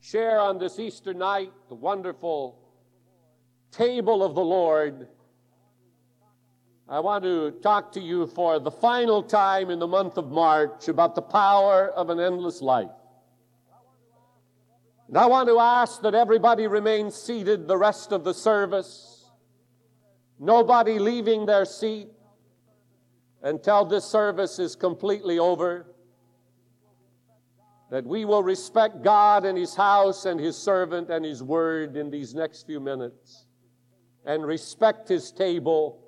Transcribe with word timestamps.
share 0.00 0.40
on 0.40 0.58
this 0.58 0.78
Easter 0.78 1.12
night 1.12 1.52
the 1.68 1.74
wonderful 1.74 2.58
table 3.70 4.24
of 4.24 4.34
the 4.34 4.44
Lord, 4.44 5.08
I 6.88 7.00
want 7.00 7.22
to 7.24 7.52
talk 7.62 7.92
to 7.92 8.00
you 8.00 8.26
for 8.26 8.58
the 8.58 8.70
final 8.70 9.22
time 9.22 9.70
in 9.70 9.78
the 9.78 9.86
month 9.86 10.16
of 10.16 10.30
March 10.30 10.88
about 10.88 11.14
the 11.14 11.22
power 11.22 11.88
of 11.88 12.10
an 12.10 12.18
endless 12.18 12.60
life. 12.60 12.90
And 15.06 15.18
I 15.18 15.26
want 15.26 15.48
to 15.48 15.58
ask 15.58 16.02
that 16.02 16.14
everybody 16.14 16.66
remain 16.66 17.10
seated 17.10 17.68
the 17.68 17.76
rest 17.76 18.12
of 18.12 18.24
the 18.24 18.32
service, 18.34 19.30
nobody 20.38 20.98
leaving 20.98 21.46
their 21.46 21.64
seat 21.64 22.08
until 23.42 23.84
this 23.84 24.04
service 24.04 24.58
is 24.58 24.76
completely 24.76 25.38
over. 25.38 25.86
That 27.90 28.06
we 28.06 28.24
will 28.24 28.42
respect 28.42 29.02
God 29.02 29.44
and 29.44 29.58
His 29.58 29.74
house 29.74 30.24
and 30.24 30.38
His 30.38 30.56
servant 30.56 31.10
and 31.10 31.24
His 31.24 31.42
word 31.42 31.96
in 31.96 32.10
these 32.10 32.34
next 32.34 32.66
few 32.66 32.80
minutes 32.80 33.46
and 34.24 34.46
respect 34.46 35.08
His 35.08 35.32
table 35.32 36.00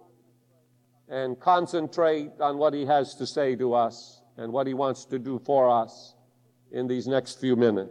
and 1.09 1.39
concentrate 1.39 2.31
on 2.41 2.57
what 2.59 2.73
He 2.73 2.87
has 2.87 3.15
to 3.17 3.27
say 3.27 3.57
to 3.57 3.75
us 3.75 4.23
and 4.37 4.53
what 4.53 4.67
He 4.67 4.75
wants 4.75 5.05
to 5.07 5.19
do 5.19 5.41
for 5.45 5.69
us 5.69 6.15
in 6.71 6.87
these 6.87 7.07
next 7.07 7.41
few 7.41 7.57
minutes. 7.57 7.91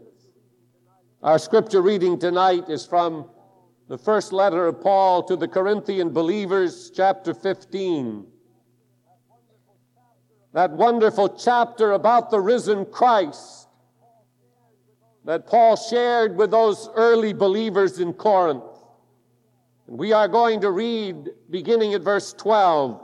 Our 1.21 1.37
scripture 1.37 1.81
reading 1.81 2.17
tonight 2.17 2.69
is 2.69 2.85
from 2.85 3.29
the 3.89 3.97
first 3.97 4.31
letter 4.31 4.67
of 4.67 4.81
Paul 4.81 5.21
to 5.23 5.35
the 5.35 5.47
Corinthian 5.47 6.11
believers, 6.11 6.91
chapter 6.95 7.33
15. 7.33 8.25
That 10.53 10.71
wonderful 10.71 11.29
chapter 11.37 11.91
about 11.91 12.31
the 12.31 12.39
risen 12.39 12.85
Christ 12.85 13.60
that 15.25 15.47
Paul 15.47 15.75
shared 15.75 16.35
with 16.35 16.51
those 16.51 16.89
early 16.95 17.33
believers 17.33 17.99
in 17.99 18.13
Corinth. 18.13 18.63
And 19.87 19.97
we 19.97 20.13
are 20.13 20.27
going 20.27 20.61
to 20.61 20.71
read 20.71 21.29
beginning 21.49 21.93
at 21.93 22.01
verse 22.01 22.33
12 22.33 23.01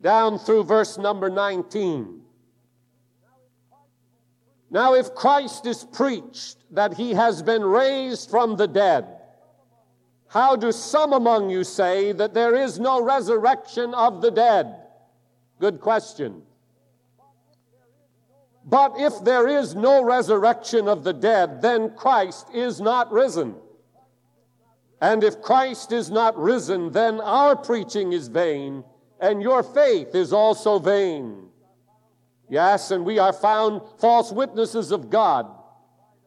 down 0.00 0.38
through 0.38 0.64
verse 0.64 0.98
number 0.98 1.30
19. 1.30 2.20
Now, 4.70 4.94
if 4.94 5.14
Christ 5.14 5.66
is 5.66 5.84
preached 5.84 6.58
that 6.72 6.94
he 6.94 7.14
has 7.14 7.42
been 7.42 7.62
raised 7.64 8.28
from 8.28 8.56
the 8.56 8.66
dead, 8.66 9.06
how 10.26 10.56
do 10.56 10.72
some 10.72 11.12
among 11.12 11.48
you 11.48 11.62
say 11.62 12.12
that 12.12 12.34
there 12.34 12.56
is 12.56 12.80
no 12.80 13.00
resurrection 13.00 13.94
of 13.94 14.20
the 14.20 14.32
dead? 14.32 14.74
Good 15.60 15.80
question. 15.80 16.42
But 18.64 18.94
if 18.96 19.22
there 19.22 19.46
is 19.46 19.74
no 19.74 20.02
resurrection 20.02 20.88
of 20.88 21.04
the 21.04 21.12
dead, 21.12 21.60
then 21.60 21.94
Christ 21.94 22.48
is 22.54 22.80
not 22.80 23.12
risen. 23.12 23.56
And 25.00 25.22
if 25.22 25.42
Christ 25.42 25.92
is 25.92 26.10
not 26.10 26.38
risen, 26.38 26.92
then 26.92 27.20
our 27.20 27.56
preaching 27.56 28.12
is 28.12 28.28
vain 28.28 28.84
and 29.20 29.42
your 29.42 29.62
faith 29.62 30.14
is 30.14 30.32
also 30.32 30.78
vain. 30.78 31.48
Yes, 32.48 32.90
and 32.90 33.04
we 33.04 33.18
are 33.18 33.32
found 33.32 33.80
false 33.98 34.30
witnesses 34.30 34.92
of 34.92 35.10
God 35.10 35.46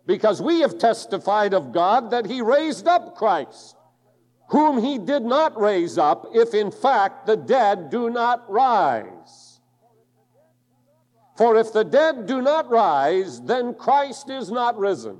because 0.05 0.41
we 0.41 0.61
have 0.61 0.79
testified 0.79 1.53
of 1.53 1.71
God 1.71 2.11
that 2.11 2.25
He 2.25 2.41
raised 2.41 2.87
up 2.87 3.15
Christ, 3.15 3.75
whom 4.49 4.81
He 4.81 4.97
did 4.97 5.23
not 5.23 5.59
raise 5.59 5.97
up, 5.97 6.27
if 6.33 6.53
in 6.53 6.71
fact 6.71 7.27
the 7.27 7.37
dead 7.37 7.89
do 7.89 8.09
not 8.09 8.49
rise. 8.49 9.46
For 11.37 11.55
if 11.57 11.71
the 11.71 11.83
dead 11.83 12.25
do 12.25 12.41
not 12.41 12.69
rise, 12.69 13.39
then 13.41 13.75
Christ 13.75 14.29
is 14.29 14.49
not 14.49 14.77
risen. 14.77 15.19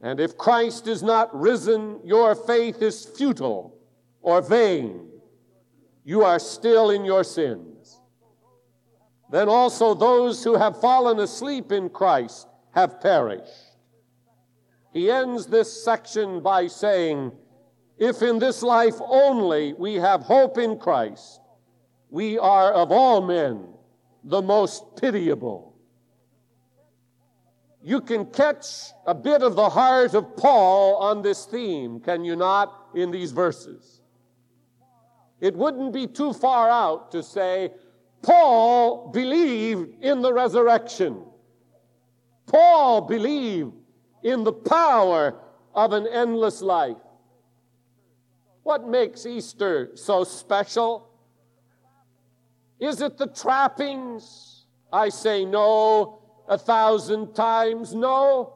And 0.00 0.20
if 0.20 0.36
Christ 0.36 0.88
is 0.88 1.02
not 1.02 1.34
risen, 1.34 2.00
your 2.04 2.34
faith 2.34 2.82
is 2.82 3.04
futile 3.04 3.78
or 4.20 4.42
vain 4.42 5.06
you 6.06 6.22
are 6.22 6.38
still 6.38 6.90
in 6.90 7.04
your 7.04 7.24
sins. 7.24 8.00
Then 9.28 9.48
also 9.48 9.92
those 9.92 10.44
who 10.44 10.54
have 10.56 10.80
fallen 10.80 11.18
asleep 11.18 11.72
in 11.72 11.90
Christ 11.90 12.46
have 12.70 13.00
perished. 13.00 13.74
He 14.92 15.10
ends 15.10 15.46
this 15.46 15.84
section 15.84 16.40
by 16.40 16.68
saying, 16.68 17.32
If 17.98 18.22
in 18.22 18.38
this 18.38 18.62
life 18.62 18.94
only 19.00 19.72
we 19.72 19.94
have 19.94 20.22
hope 20.22 20.58
in 20.58 20.78
Christ, 20.78 21.40
we 22.08 22.38
are 22.38 22.72
of 22.72 22.92
all 22.92 23.20
men 23.20 23.66
the 24.26 24.42
most 24.42 24.96
pitiable. 24.96 25.74
You 27.82 28.00
can 28.00 28.26
catch 28.26 28.66
a 29.06 29.14
bit 29.14 29.42
of 29.42 29.54
the 29.54 29.70
heart 29.70 30.14
of 30.14 30.36
Paul 30.36 30.96
on 30.96 31.22
this 31.22 31.46
theme, 31.46 32.00
can 32.00 32.24
you 32.24 32.34
not, 32.34 32.88
in 32.96 33.12
these 33.12 33.30
verses? 33.30 34.00
It 35.40 35.54
wouldn't 35.54 35.92
be 35.92 36.08
too 36.08 36.32
far 36.32 36.68
out 36.68 37.12
to 37.12 37.22
say, 37.22 37.70
Paul 38.22 39.12
believed 39.12 40.02
in 40.02 40.20
the 40.20 40.32
resurrection. 40.32 41.22
Paul 42.46 43.02
believed 43.02 43.74
in 44.24 44.42
the 44.42 44.52
power 44.52 45.38
of 45.72 45.92
an 45.92 46.08
endless 46.08 46.62
life. 46.62 46.96
What 48.64 48.88
makes 48.88 49.26
Easter 49.26 49.92
so 49.94 50.24
special? 50.24 51.08
Is 52.80 53.00
it 53.00 53.16
the 53.16 53.26
trappings? 53.26 54.66
I 54.92 55.08
say 55.08 55.44
no 55.44 56.20
a 56.48 56.58
thousand 56.58 57.34
times 57.34 57.94
no. 57.94 58.54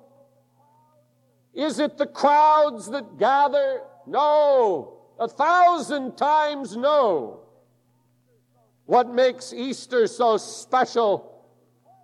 Is 1.54 1.78
it 1.78 1.98
the 1.98 2.06
crowds 2.06 2.88
that 2.90 3.18
gather? 3.18 3.82
No. 4.06 4.98
A 5.18 5.28
thousand 5.28 6.16
times 6.16 6.76
no. 6.76 7.40
What 8.86 9.12
makes 9.12 9.52
Easter 9.52 10.06
so 10.06 10.36
special 10.36 11.44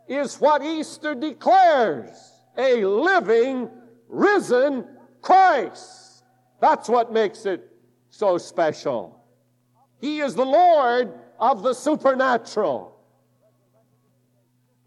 is 0.09 0.41
what 0.41 0.62
Easter 0.62 1.15
declares 1.15 2.32
a 2.56 2.84
living, 2.84 3.69
risen 4.09 4.87
Christ. 5.21 6.25
That's 6.60 6.88
what 6.88 7.12
makes 7.12 7.44
it 7.44 7.71
so 8.10 8.38
special. 8.38 9.25
He 10.00 10.21
is 10.21 10.34
the 10.34 10.44
Lord 10.44 11.12
of 11.39 11.63
the 11.63 11.75
supernatural. 11.75 12.97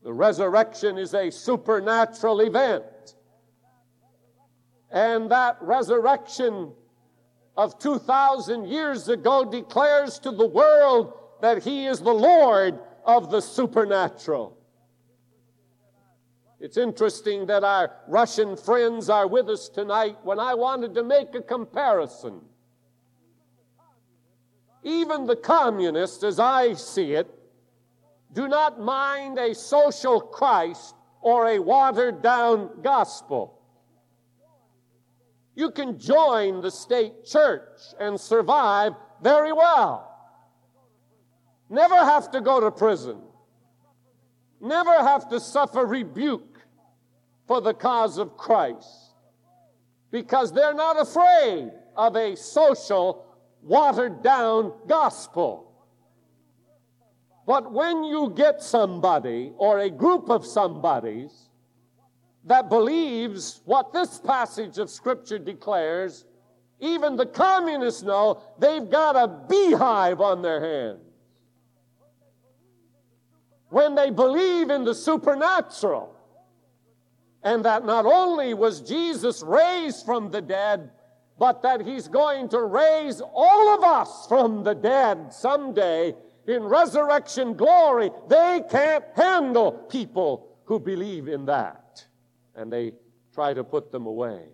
The 0.03 0.13
resurrection 0.13 0.97
is 0.97 1.13
a 1.13 1.29
supernatural 1.29 2.39
event. 2.41 3.15
And 4.91 5.29
that 5.29 5.57
resurrection 5.61 6.71
of 7.57 7.77
2,000 7.79 8.67
years 8.67 9.09
ago 9.09 9.45
declares 9.45 10.17
to 10.19 10.31
the 10.31 10.47
world 10.47 11.13
that 11.41 11.63
He 11.63 11.85
is 11.85 11.99
the 11.99 12.13
Lord 12.13 12.79
of 13.05 13.29
the 13.29 13.41
supernatural. 13.41 14.57
It's 16.59 16.77
interesting 16.77 17.45
that 17.47 17.63
our 17.63 17.91
Russian 18.07 18.57
friends 18.57 19.09
are 19.09 19.27
with 19.27 19.49
us 19.49 19.69
tonight 19.69 20.17
when 20.23 20.39
I 20.39 20.53
wanted 20.55 20.93
to 20.95 21.03
make 21.03 21.33
a 21.35 21.41
comparison. 21.41 22.41
Even 24.83 25.25
the 25.25 25.35
communists, 25.35 26.23
as 26.23 26.39
I 26.39 26.73
see 26.73 27.13
it, 27.13 27.27
do 28.33 28.47
not 28.47 28.79
mind 28.79 29.37
a 29.37 29.53
social 29.55 30.21
Christ 30.21 30.95
or 31.21 31.47
a 31.47 31.59
watered 31.59 32.21
down 32.21 32.81
gospel. 32.81 33.59
You 35.55 35.71
can 35.71 35.99
join 35.99 36.61
the 36.61 36.71
state 36.71 37.25
church 37.25 37.79
and 37.99 38.19
survive 38.19 38.93
very 39.21 39.51
well. 39.51 40.05
Never 41.69 41.97
have 41.97 42.31
to 42.31 42.41
go 42.41 42.59
to 42.61 42.71
prison. 42.71 43.19
Never 44.61 44.93
have 44.93 45.29
to 45.29 45.39
suffer 45.39 45.85
rebuke 45.85 46.59
for 47.47 47.61
the 47.61 47.73
cause 47.73 48.17
of 48.17 48.37
Christ. 48.37 48.87
Because 50.11 50.51
they're 50.51 50.73
not 50.73 50.99
afraid 50.99 51.71
of 51.95 52.15
a 52.15 52.35
social, 52.35 53.25
watered 53.61 54.23
down 54.23 54.73
gospel. 54.87 55.71
But 57.45 57.71
when 57.71 58.03
you 58.03 58.31
get 58.35 58.61
somebody 58.61 59.53
or 59.57 59.79
a 59.79 59.89
group 59.89 60.29
of 60.29 60.45
somebodies 60.45 61.49
that 62.45 62.69
believes 62.69 63.61
what 63.65 63.91
this 63.91 64.19
passage 64.19 64.77
of 64.77 64.89
Scripture 64.89 65.39
declares, 65.39 66.25
even 66.79 67.15
the 67.15 67.25
communists 67.25 68.03
know 68.03 68.41
they've 68.59 68.89
got 68.89 69.15
a 69.15 69.27
beehive 69.49 70.21
on 70.21 70.41
their 70.41 70.61
hands. 70.61 71.01
When 73.69 73.95
they 73.95 74.09
believe 74.09 74.69
in 74.69 74.83
the 74.83 74.95
supernatural, 74.95 76.15
and 77.43 77.63
that 77.65 77.85
not 77.85 78.05
only 78.05 78.53
was 78.53 78.81
Jesus 78.81 79.41
raised 79.43 80.05
from 80.05 80.31
the 80.31 80.41
dead, 80.41 80.91
but 81.39 81.61
that 81.61 81.81
he's 81.81 82.09
going 82.09 82.49
to 82.49 82.61
raise 82.61 83.21
all 83.21 83.75
of 83.75 83.83
us 83.83 84.27
from 84.27 84.63
the 84.63 84.75
dead 84.75 85.33
someday 85.33 86.13
in 86.45 86.63
resurrection 86.63 87.53
glory, 87.53 88.11
they 88.27 88.61
can't 88.69 89.05
handle 89.15 89.71
people 89.71 90.57
who 90.65 90.79
believe 90.79 91.29
in 91.29 91.45
that 91.45 92.05
and 92.55 92.71
they 92.71 92.91
try 93.33 93.53
to 93.53 93.63
put 93.63 93.91
them 93.91 94.05
away 94.05 94.47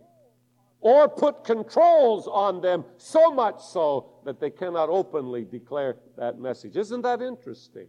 or 0.80 1.10
put 1.10 1.44
controls 1.44 2.28
on 2.28 2.62
them 2.62 2.86
so 2.98 3.32
much 3.32 3.60
so 3.60 4.12
that 4.24 4.40
they 4.40 4.52
cannot 4.52 4.88
openly 4.88 5.44
declare 5.44 5.98
that 6.18 6.38
message. 6.38 6.78
Isn't 6.78 7.02
that 7.02 7.22
interesting? 7.22 7.88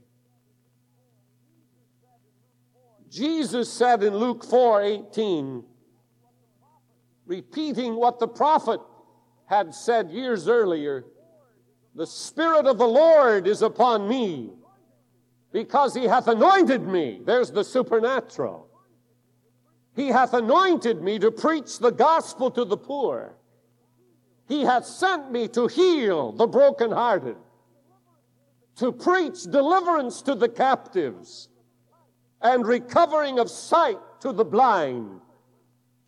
Jesus 3.10 3.70
said 3.70 4.02
in 4.02 4.16
Luke 4.16 4.42
4 4.42 4.82
18, 4.82 5.62
repeating 7.26 7.96
what 7.96 8.18
the 8.18 8.28
prophet 8.28 8.80
had 9.46 9.74
said 9.74 10.10
years 10.10 10.48
earlier 10.48 11.04
The 11.94 12.06
Spirit 12.06 12.66
of 12.66 12.78
the 12.78 12.86
Lord 12.86 13.46
is 13.46 13.62
upon 13.62 14.08
me 14.08 14.52
because 15.52 15.94
he 15.94 16.04
hath 16.04 16.28
anointed 16.28 16.82
me. 16.86 17.22
There's 17.24 17.50
the 17.50 17.64
supernatural. 17.64 18.68
He 19.94 20.08
hath 20.08 20.34
anointed 20.34 21.00
me 21.00 21.18
to 21.18 21.30
preach 21.30 21.78
the 21.78 21.90
gospel 21.90 22.50
to 22.50 22.66
the 22.66 22.76
poor. 22.76 23.34
He 24.46 24.62
hath 24.62 24.84
sent 24.84 25.32
me 25.32 25.48
to 25.48 25.66
heal 25.66 26.32
the 26.32 26.46
brokenhearted, 26.46 27.36
to 28.76 28.92
preach 28.92 29.44
deliverance 29.44 30.20
to 30.22 30.34
the 30.34 30.50
captives, 30.50 31.48
and 32.42 32.66
recovering 32.66 33.38
of 33.38 33.50
sight 33.50 33.98
to 34.20 34.32
the 34.32 34.44
blind, 34.44 35.20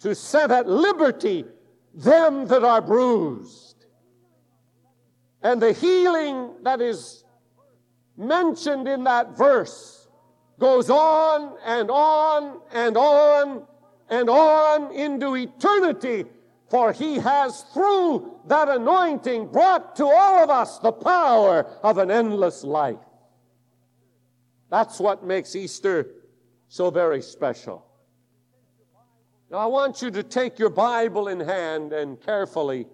to 0.01 0.15
set 0.15 0.51
at 0.51 0.69
liberty 0.69 1.45
them 1.95 2.47
that 2.47 2.65
are 2.65 2.81
bruised. 2.81 3.87
And 5.43 5.61
the 5.61 5.73
healing 5.73 6.51
that 6.63 6.81
is 6.81 7.25
mentioned 8.17 8.89
in 8.89 9.05
that 9.05 9.37
verse 9.37 10.09
goes 10.59 10.91
on 10.91 11.57
and 11.65 11.91
on 11.91 12.61
and 12.73 12.97
on 12.97 13.67
and 14.11 14.29
on 14.29 14.93
into 14.93 15.37
eternity. 15.37 16.25
For 16.71 16.93
he 16.93 17.15
has, 17.17 17.63
through 17.73 18.41
that 18.47 18.69
anointing, 18.69 19.49
brought 19.49 19.97
to 19.97 20.05
all 20.05 20.45
of 20.45 20.51
us 20.51 20.79
the 20.79 20.93
power 20.93 21.65
of 21.83 21.97
an 21.97 22.11
endless 22.11 22.63
life. 22.63 22.99
That's 24.71 25.01
what 25.01 25.25
makes 25.25 25.57
Easter 25.57 26.11
so 26.69 26.91
very 26.91 27.23
special. 27.23 27.88
Now, 29.51 29.59
I 29.59 29.67
want 29.67 30.03
you 30.03 30.11
to 30.11 30.23
take 30.23 30.59
your 30.59 30.69
Bible 30.69 31.29
in 31.29 31.41
hand 31.41 31.95
and 31.95 32.21
carefully 32.21 32.87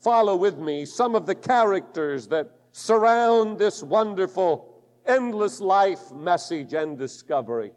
follow 0.00 0.34
with 0.34 0.58
me 0.58 0.84
some 0.84 1.14
of 1.14 1.26
the 1.26 1.34
characters 1.34 2.26
that 2.28 2.50
surround 2.72 3.56
this 3.56 3.84
wonderful, 3.84 4.82
endless 5.06 5.60
life 5.60 6.10
message 6.10 6.74
and 6.74 6.98
discovery. 6.98 7.70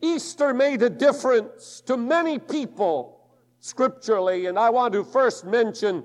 Easter 0.00 0.54
made 0.54 0.80
a 0.80 0.88
difference 0.88 1.82
to 1.82 1.98
many 1.98 2.38
people 2.38 3.28
scripturally, 3.60 4.46
and 4.46 4.58
I 4.58 4.70
want 4.70 4.94
to 4.94 5.04
first 5.04 5.44
mention 5.44 6.04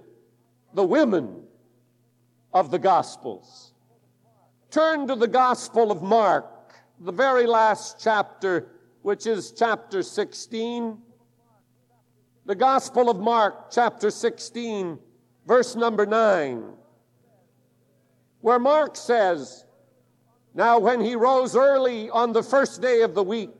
the 0.74 0.84
women 0.84 1.44
of 2.54 2.72
the 2.72 2.80
Gospels. 2.80 3.74
Turn 4.70 5.08
to 5.08 5.16
the 5.16 5.28
Gospel 5.28 5.92
of 5.92 6.02
Mark, 6.02 6.74
the 7.00 7.12
very 7.12 7.46
last 7.46 8.02
chapter, 8.02 8.68
which 9.04 9.28
is 9.28 9.52
chapter 9.52 10.02
16. 10.02 10.98
The 12.46 12.56
Gospel 12.56 13.10
of 13.10 13.20
Mark, 13.20 13.70
chapter 13.70 14.10
16, 14.10 14.98
verse 15.46 15.76
number 15.76 16.06
9, 16.06 16.74
where 18.42 18.60
Mark 18.60 18.96
says, 18.96 19.66
Now 20.54 20.80
when 20.80 21.00
he 21.00 21.16
rose 21.16 21.56
early 21.56 22.10
on 22.10 22.34
the 22.34 22.44
first 22.44 22.82
day 22.82 23.02
of 23.02 23.14
the 23.14 23.24
week, 23.24 23.52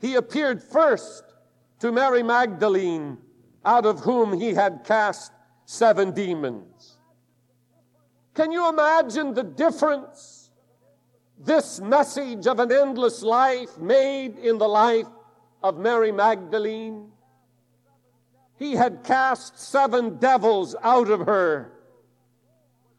he 0.00 0.16
appeared 0.16 0.62
first 0.62 1.24
to 1.80 1.92
Mary 1.92 2.22
Magdalene, 2.22 3.18
out 3.64 3.86
of 3.86 4.00
whom 4.00 4.38
he 4.38 4.54
had 4.54 4.82
cast 4.84 5.32
seven 5.64 6.12
demons. 6.12 6.98
Can 8.34 8.50
you 8.52 8.68
imagine 8.68 9.34
the 9.34 9.42
difference 9.42 10.39
this 11.44 11.80
message 11.80 12.46
of 12.46 12.60
an 12.60 12.70
endless 12.70 13.22
life 13.22 13.78
made 13.78 14.38
in 14.38 14.58
the 14.58 14.68
life 14.68 15.06
of 15.62 15.78
Mary 15.78 16.12
Magdalene? 16.12 17.10
He 18.56 18.72
had 18.72 19.02
cast 19.04 19.58
seven 19.58 20.18
devils 20.18 20.76
out 20.82 21.08
of 21.10 21.20
her. 21.20 21.72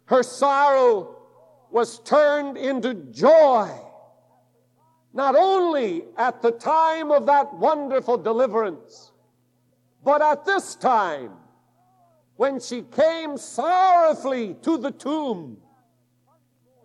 Her 0.05 0.23
sorrow 0.23 1.15
was 1.69 1.99
turned 1.99 2.57
into 2.57 2.93
joy 2.93 3.69
not 5.13 5.35
only 5.35 6.03
at 6.17 6.41
the 6.41 6.51
time 6.51 7.11
of 7.11 7.25
that 7.25 7.53
wonderful 7.53 8.17
deliverance, 8.17 9.11
but 10.03 10.21
at 10.21 10.45
this 10.45 10.75
time 10.75 11.31
when 12.37 12.59
she 12.59 12.81
came 12.81 13.37
sorrowfully 13.37 14.55
to 14.61 14.77
the 14.77 14.91
tomb 14.91 15.57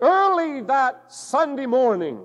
early 0.00 0.62
that 0.62 1.12
Sunday 1.12 1.66
morning, 1.66 2.20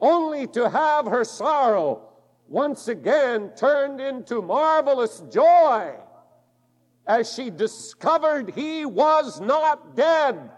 only 0.00 0.46
to 0.48 0.68
have 0.68 1.06
her 1.06 1.24
sorrow 1.24 2.08
once 2.48 2.88
again 2.88 3.50
turned 3.56 4.00
into 4.00 4.42
marvelous 4.42 5.22
joy 5.32 5.94
as 7.06 7.32
she 7.32 7.50
discovered 7.50 8.52
he 8.54 8.84
was 8.84 9.40
not 9.40 9.96
dead, 9.96 10.50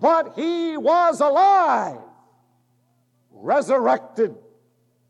but 0.00 0.34
he 0.34 0.76
was 0.76 1.20
alive 1.20 1.98
resurrected, 3.40 4.34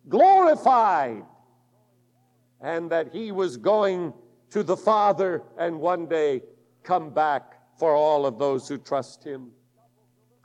glorified, 0.09 1.25
and 2.61 2.91
that 2.91 3.13
he 3.13 3.33
was 3.33 3.57
going 3.57 4.13
to 4.51 4.63
the 4.63 4.77
Father 4.77 5.43
and 5.59 5.81
one 5.81 6.07
day 6.07 6.43
come 6.83 7.11
back 7.11 7.55
for 7.79 7.95
all 7.95 8.27
of 8.27 8.39
those 8.39 8.69
who 8.69 8.79
trust 8.79 9.25
him. 9.25 9.51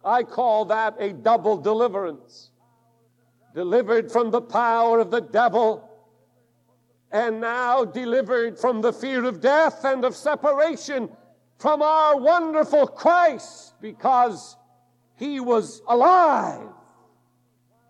I 0.03 0.23
call 0.23 0.65
that 0.65 0.95
a 0.99 1.13
double 1.13 1.57
deliverance. 1.57 2.51
Delivered 3.55 4.11
from 4.11 4.31
the 4.31 4.41
power 4.41 4.99
of 4.99 5.11
the 5.11 5.21
devil, 5.21 5.89
and 7.11 7.39
now 7.39 7.85
delivered 7.85 8.57
from 8.57 8.81
the 8.81 8.91
fear 8.91 9.23
of 9.25 9.39
death 9.39 9.85
and 9.85 10.03
of 10.03 10.15
separation 10.15 11.09
from 11.59 11.81
our 11.81 12.17
wonderful 12.17 12.87
Christ 12.87 13.75
because 13.79 14.57
he 15.15 15.39
was 15.39 15.81
alive 15.87 16.69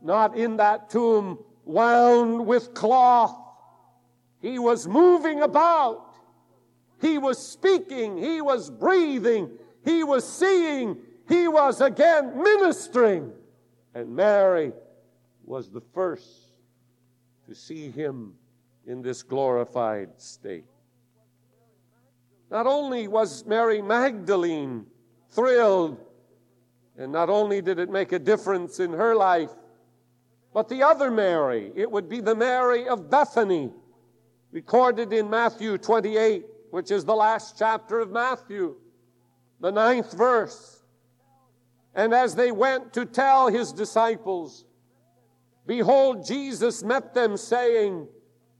not 0.03 0.35
in 0.37 0.57
that 0.57 0.89
tomb 0.89 1.39
wound 1.63 2.45
with 2.45 2.73
cloth. 2.73 3.35
He 4.41 4.59
was 4.59 4.87
moving 4.87 5.41
about. 5.41 6.13
He 7.01 7.17
was 7.17 7.37
speaking. 7.45 8.17
He 8.17 8.41
was 8.41 8.69
breathing. 8.69 9.49
He 9.85 10.03
was 10.03 10.27
seeing. 10.27 10.97
He 11.27 11.47
was 11.47 11.81
again 11.81 12.41
ministering. 12.41 13.31
And 13.95 14.15
Mary 14.15 14.73
was 15.45 15.69
the 15.69 15.81
first 15.93 16.27
to 17.47 17.53
see 17.53 17.91
him 17.91 18.33
in 18.87 19.01
this 19.01 19.21
glorified 19.21 20.09
state. 20.19 20.65
Not 22.49 22.67
only 22.67 23.07
was 23.07 23.45
Mary 23.45 23.81
Magdalene 23.81 24.85
thrilled, 25.29 26.03
and 26.97 27.11
not 27.11 27.29
only 27.29 27.61
did 27.61 27.79
it 27.79 27.89
make 27.89 28.11
a 28.11 28.19
difference 28.19 28.79
in 28.79 28.93
her 28.93 29.15
life, 29.15 29.51
but 30.53 30.69
the 30.69 30.83
other 30.83 31.09
Mary, 31.09 31.71
it 31.75 31.89
would 31.89 32.07
be 32.07 32.19
the 32.19 32.35
Mary 32.35 32.87
of 32.87 33.09
Bethany, 33.09 33.71
recorded 34.51 35.11
in 35.11 35.29
Matthew 35.29 35.79
28, 35.79 36.45
which 36.69 36.91
is 36.91 37.03
the 37.05 37.15
last 37.15 37.57
chapter 37.57 37.99
of 37.99 38.11
Matthew, 38.11 38.75
the 39.59 39.71
ninth 39.71 40.13
verse. 40.13 40.72
And 41.95 42.13
as 42.13 42.35
they 42.35 42.51
went 42.51 42.93
to 42.93 43.05
tell 43.05 43.47
his 43.47 43.71
disciples, 43.71 44.65
behold, 45.65 46.25
Jesus 46.25 46.83
met 46.83 47.13
them, 47.13 47.37
saying, 47.37 48.07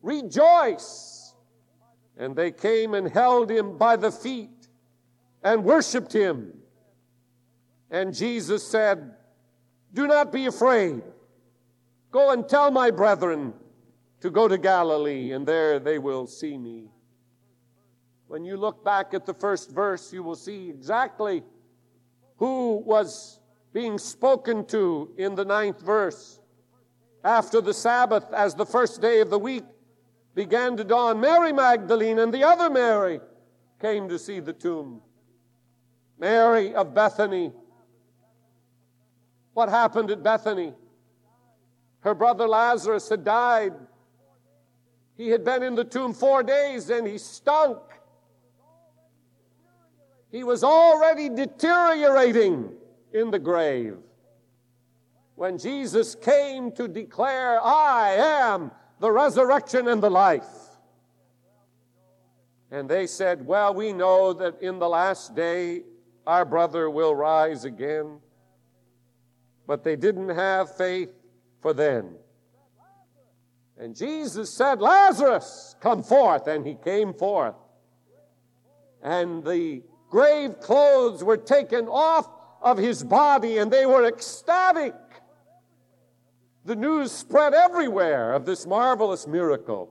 Rejoice! 0.02 1.34
And 2.18 2.36
they 2.36 2.52
came 2.52 2.94
and 2.94 3.10
held 3.10 3.50
him 3.50 3.78
by 3.78 3.96
the 3.96 4.12
feet 4.12 4.68
and 5.44 5.64
worshiped 5.64 6.14
him. 6.14 6.54
And 7.90 8.14
Jesus 8.14 8.66
said, 8.68 9.16
Do 9.94 10.08
not 10.08 10.32
be 10.32 10.46
afraid. 10.46 11.02
Go 12.12 12.30
and 12.32 12.48
tell 12.48 12.70
my 12.70 12.92
brethren 12.92 13.54
to 14.22 14.30
go 14.30 14.48
to 14.48 14.58
Galilee, 14.58 15.32
and 15.32 15.48
there 15.48 15.80
they 15.80 15.98
will 15.98 16.28
see 16.28 16.58
me. 16.58 16.90
When 18.28 18.46
you 18.46 18.58
look 18.58 18.86
back 18.86 19.14
at 19.14 19.26
the 19.26 19.34
first 19.34 19.72
verse, 19.72 20.14
you 20.14 20.24
will 20.24 20.36
see 20.36 20.70
exactly 20.70 21.44
who 22.44 22.84
was 22.86 23.40
being 23.72 23.98
spoken 23.98 24.66
to 24.66 25.10
in 25.18 25.34
the 25.34 25.46
ninth 25.46 25.80
verse. 25.80 26.42
After 27.24 27.62
the 27.62 27.74
Sabbath, 27.74 28.26
as 28.34 28.54
the 28.54 28.66
first 28.66 29.00
day 29.00 29.22
of 29.22 29.30
the 29.30 29.40
week 29.40 29.64
began 30.36 30.76
to 30.76 30.84
dawn, 30.84 31.22
Mary 31.22 31.54
Magdalene 31.54 32.20
and 32.20 32.34
the 32.34 32.44
other 32.44 32.70
Mary 32.70 33.22
came 33.80 34.10
to 34.10 34.20
see 34.20 34.42
the 34.42 34.52
tomb. 34.52 35.02
Mary 36.20 36.76
of 36.76 36.94
Bethany. 36.94 37.54
What 39.54 39.70
happened 39.70 40.12
at 40.12 40.22
Bethany? 40.22 40.74
Her 42.02 42.14
brother 42.14 42.46
Lazarus 42.46 43.08
had 43.08 43.24
died 43.24 43.72
He 45.16 45.30
had 45.30 45.46
been 45.46 45.64
in 45.64 45.76
the 45.76 45.86
tomb 45.86 46.14
four 46.14 46.44
days 46.44 46.90
and 46.90 47.08
he 47.08 47.18
stunk. 47.20 47.80
He 50.34 50.44
was 50.44 50.64
already 50.64 51.30
deteriorating 51.30 52.72
in 53.14 53.30
the 53.30 53.38
grave. 53.38 53.98
When 55.36 55.60
Jesus 55.60 56.16
came 56.16 56.72
to 56.72 56.88
declare, 56.88 57.64
I 57.64 58.16
am 58.16 58.72
the 59.00 59.12
resurrection 59.12 59.88
and 59.88 60.02
the 60.02 60.10
life. 60.10 60.50
And 62.72 62.90
they 62.90 63.06
said, 63.06 63.46
Well, 63.46 63.76
we 63.76 63.94
know 63.94 64.34
that 64.34 64.60
in 64.60 64.80
the 64.80 64.90
last 64.90 65.36
day 65.36 65.84
our 66.26 66.46
brother 66.46 66.90
will 66.90 67.14
rise 67.14 67.64
again. 67.64 68.18
But 69.68 69.84
they 69.84 69.96
didn't 69.96 70.30
have 70.30 70.76
faith 70.76 71.12
for 71.62 71.74
then. 71.74 72.16
And 73.78 73.96
Jesus 73.96 74.50
said, 74.50 74.82
Lazarus, 74.82 75.76
come 75.80 76.02
forth. 76.02 76.48
And 76.48 76.66
he 76.66 76.74
came 76.74 77.14
forth. 77.14 77.56
And 79.04 79.44
the 79.44 79.84
grave 80.14 80.60
clothes 80.60 81.24
were 81.24 81.36
taken 81.36 81.88
off 81.88 82.30
of 82.62 82.78
his 82.78 83.04
body, 83.04 83.58
and 83.58 83.74
they 83.74 83.88
were 83.88 84.06
ecstatic. 84.06 84.94
The 86.66 86.76
news 86.76 87.12
spread 87.12 87.56
everywhere 87.56 88.34
of 88.34 88.46
this 88.46 88.68
marvelous 88.68 89.26
miracle. 89.26 89.90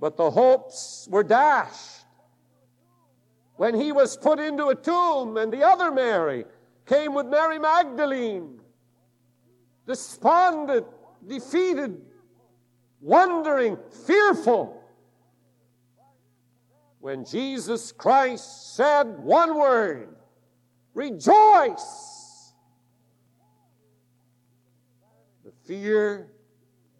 But 0.00 0.16
the 0.16 0.32
hopes 0.32 1.06
were 1.08 1.22
dashed 1.22 2.06
when 3.54 3.72
he 3.72 3.92
was 3.92 4.16
put 4.16 4.40
into 4.40 4.66
a 4.66 4.74
tomb, 4.74 5.36
and 5.36 5.52
the 5.52 5.62
other 5.62 5.92
Mary 5.92 6.44
came 6.86 7.14
with 7.14 7.26
Mary 7.26 7.60
Magdalene, 7.60 8.58
despondent, 9.86 10.88
defeated, 11.24 12.02
wondering, 13.00 13.78
fearful. 14.04 14.83
When 17.04 17.26
Jesus 17.26 17.92
Christ 17.92 18.76
said 18.76 19.18
one 19.18 19.58
word, 19.58 20.16
rejoice, 20.94 22.54
the 25.44 25.52
fear 25.66 26.30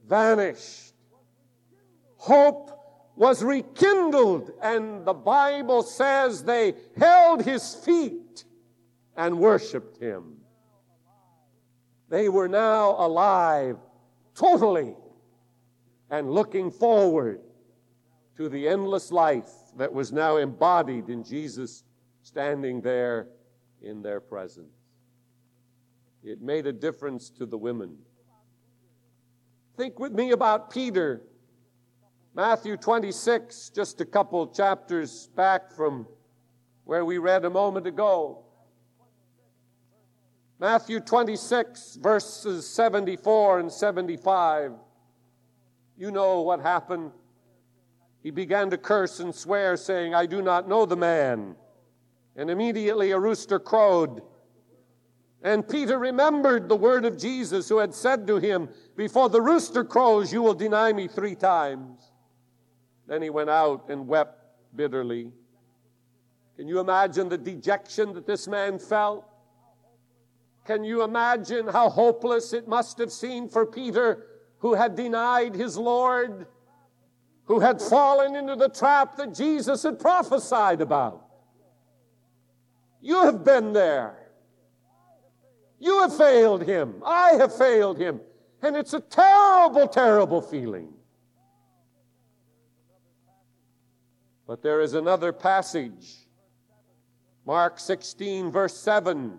vanished. 0.06 0.92
Hope 2.18 2.78
was 3.16 3.42
rekindled, 3.42 4.50
and 4.60 5.06
the 5.06 5.14
Bible 5.14 5.82
says 5.82 6.44
they 6.44 6.74
held 6.98 7.42
his 7.42 7.74
feet 7.74 8.44
and 9.16 9.38
worshiped 9.38 9.96
him. 9.96 10.36
They 12.10 12.28
were 12.28 12.48
now 12.48 12.90
alive 12.98 13.78
totally 14.34 14.96
and 16.10 16.30
looking 16.30 16.70
forward 16.70 17.40
to 18.36 18.50
the 18.50 18.68
endless 18.68 19.10
life 19.10 19.48
that 19.76 19.92
was 19.92 20.12
now 20.12 20.36
embodied 20.36 21.08
in 21.08 21.24
Jesus 21.24 21.84
standing 22.22 22.80
there 22.80 23.28
in 23.82 24.02
their 24.02 24.20
presence. 24.20 24.74
It 26.22 26.40
made 26.40 26.66
a 26.66 26.72
difference 26.72 27.30
to 27.30 27.46
the 27.46 27.58
women. 27.58 27.96
Think 29.76 29.98
with 29.98 30.12
me 30.12 30.30
about 30.30 30.70
Peter 30.70 31.22
Matthew 32.36 32.76
26, 32.76 33.70
just 33.72 34.00
a 34.00 34.04
couple 34.04 34.48
chapters 34.48 35.28
back 35.36 35.70
from 35.70 36.04
where 36.82 37.04
we 37.04 37.18
read 37.18 37.44
a 37.44 37.50
moment 37.50 37.86
ago. 37.86 38.44
Matthew 40.58 40.98
26, 40.98 41.98
verses 42.02 42.66
74 42.66 43.60
and 43.60 43.70
75. 43.70 44.72
You 45.96 46.10
know 46.10 46.40
what 46.40 46.60
happened. 46.60 47.12
He 48.24 48.30
began 48.30 48.70
to 48.70 48.78
curse 48.78 49.20
and 49.20 49.34
swear, 49.34 49.76
saying, 49.76 50.14
I 50.14 50.24
do 50.24 50.40
not 50.40 50.66
know 50.66 50.86
the 50.86 50.96
man. 50.96 51.56
And 52.34 52.50
immediately 52.50 53.10
a 53.10 53.18
rooster 53.18 53.58
crowed. 53.58 54.22
And 55.42 55.68
Peter 55.68 55.98
remembered 55.98 56.70
the 56.70 56.74
word 56.74 57.04
of 57.04 57.18
Jesus, 57.18 57.68
who 57.68 57.76
had 57.76 57.94
said 57.94 58.26
to 58.26 58.38
him, 58.38 58.70
Before 58.96 59.28
the 59.28 59.42
rooster 59.42 59.84
crows, 59.84 60.32
you 60.32 60.40
will 60.40 60.54
deny 60.54 60.90
me 60.90 61.06
three 61.06 61.34
times. 61.34 62.12
Then 63.06 63.20
he 63.20 63.28
went 63.28 63.50
out 63.50 63.90
and 63.90 64.08
wept 64.08 64.42
bitterly. 64.74 65.30
Can 66.56 66.66
you 66.66 66.80
imagine 66.80 67.28
the 67.28 67.36
dejection 67.36 68.14
that 68.14 68.26
this 68.26 68.48
man 68.48 68.78
felt? 68.78 69.28
Can 70.64 70.82
you 70.82 71.02
imagine 71.02 71.68
how 71.68 71.90
hopeless 71.90 72.54
it 72.54 72.66
must 72.66 72.96
have 72.96 73.12
seemed 73.12 73.52
for 73.52 73.66
Peter, 73.66 74.28
who 74.60 74.72
had 74.72 74.96
denied 74.96 75.54
his 75.54 75.76
Lord, 75.76 76.46
who 77.46 77.60
had 77.60 77.80
fallen 77.80 78.36
into 78.36 78.56
the 78.56 78.68
trap 78.68 79.16
that 79.16 79.34
Jesus 79.34 79.82
had 79.82 79.98
prophesied 79.98 80.80
about? 80.80 81.24
You 83.00 83.24
have 83.24 83.44
been 83.44 83.72
there. 83.72 84.16
You 85.78 86.00
have 86.02 86.16
failed 86.16 86.62
him. 86.62 87.02
I 87.04 87.32
have 87.32 87.54
failed 87.54 87.98
him. 87.98 88.20
And 88.62 88.76
it's 88.76 88.94
a 88.94 89.00
terrible, 89.00 89.86
terrible 89.86 90.40
feeling. 90.40 90.88
But 94.46 94.62
there 94.62 94.80
is 94.80 94.94
another 94.94 95.32
passage, 95.32 96.26
Mark 97.46 97.78
16, 97.78 98.50
verse 98.50 98.76
7, 98.76 99.38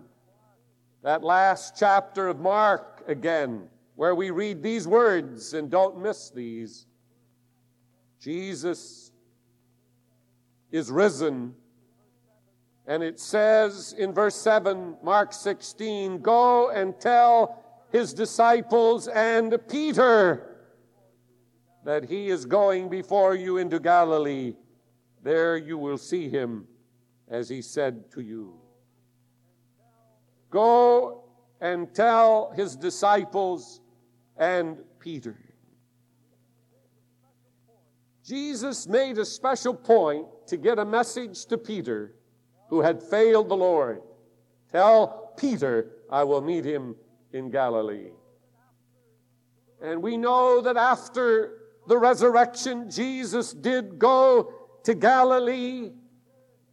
that 1.02 1.24
last 1.24 1.76
chapter 1.76 2.28
of 2.28 2.40
Mark 2.40 3.04
again, 3.08 3.68
where 3.94 4.14
we 4.14 4.30
read 4.30 4.62
these 4.62 4.86
words, 4.86 5.54
and 5.54 5.70
don't 5.70 6.00
miss 6.00 6.30
these. 6.30 6.86
Jesus 8.26 9.12
is 10.72 10.90
risen. 10.90 11.54
And 12.84 13.04
it 13.04 13.20
says 13.20 13.94
in 13.96 14.12
verse 14.12 14.34
7, 14.34 14.96
Mark 15.00 15.32
16, 15.32 16.22
Go 16.22 16.70
and 16.70 16.98
tell 16.98 17.62
his 17.92 18.12
disciples 18.12 19.06
and 19.06 19.56
Peter 19.68 20.56
that 21.84 22.06
he 22.06 22.26
is 22.26 22.46
going 22.46 22.88
before 22.88 23.36
you 23.36 23.58
into 23.58 23.78
Galilee. 23.78 24.56
There 25.22 25.56
you 25.56 25.78
will 25.78 25.98
see 25.98 26.28
him 26.28 26.66
as 27.28 27.48
he 27.48 27.62
said 27.62 28.10
to 28.10 28.22
you. 28.22 28.58
Go 30.50 31.22
and 31.60 31.94
tell 31.94 32.52
his 32.56 32.74
disciples 32.74 33.80
and 34.36 34.78
Peter. 34.98 35.45
Jesus 38.26 38.88
made 38.88 39.18
a 39.18 39.24
special 39.24 39.72
point 39.72 40.26
to 40.48 40.56
get 40.56 40.80
a 40.80 40.84
message 40.84 41.46
to 41.46 41.56
Peter 41.56 42.12
who 42.68 42.80
had 42.80 43.00
failed 43.00 43.48
the 43.48 43.56
Lord. 43.56 44.02
Tell 44.72 45.32
Peter, 45.36 45.92
I 46.10 46.24
will 46.24 46.40
meet 46.40 46.64
him 46.64 46.96
in 47.32 47.50
Galilee. 47.50 48.10
And 49.80 50.02
we 50.02 50.16
know 50.16 50.60
that 50.60 50.76
after 50.76 51.58
the 51.86 51.96
resurrection, 51.96 52.90
Jesus 52.90 53.52
did 53.52 53.96
go 53.96 54.52
to 54.82 54.94
Galilee. 54.94 55.92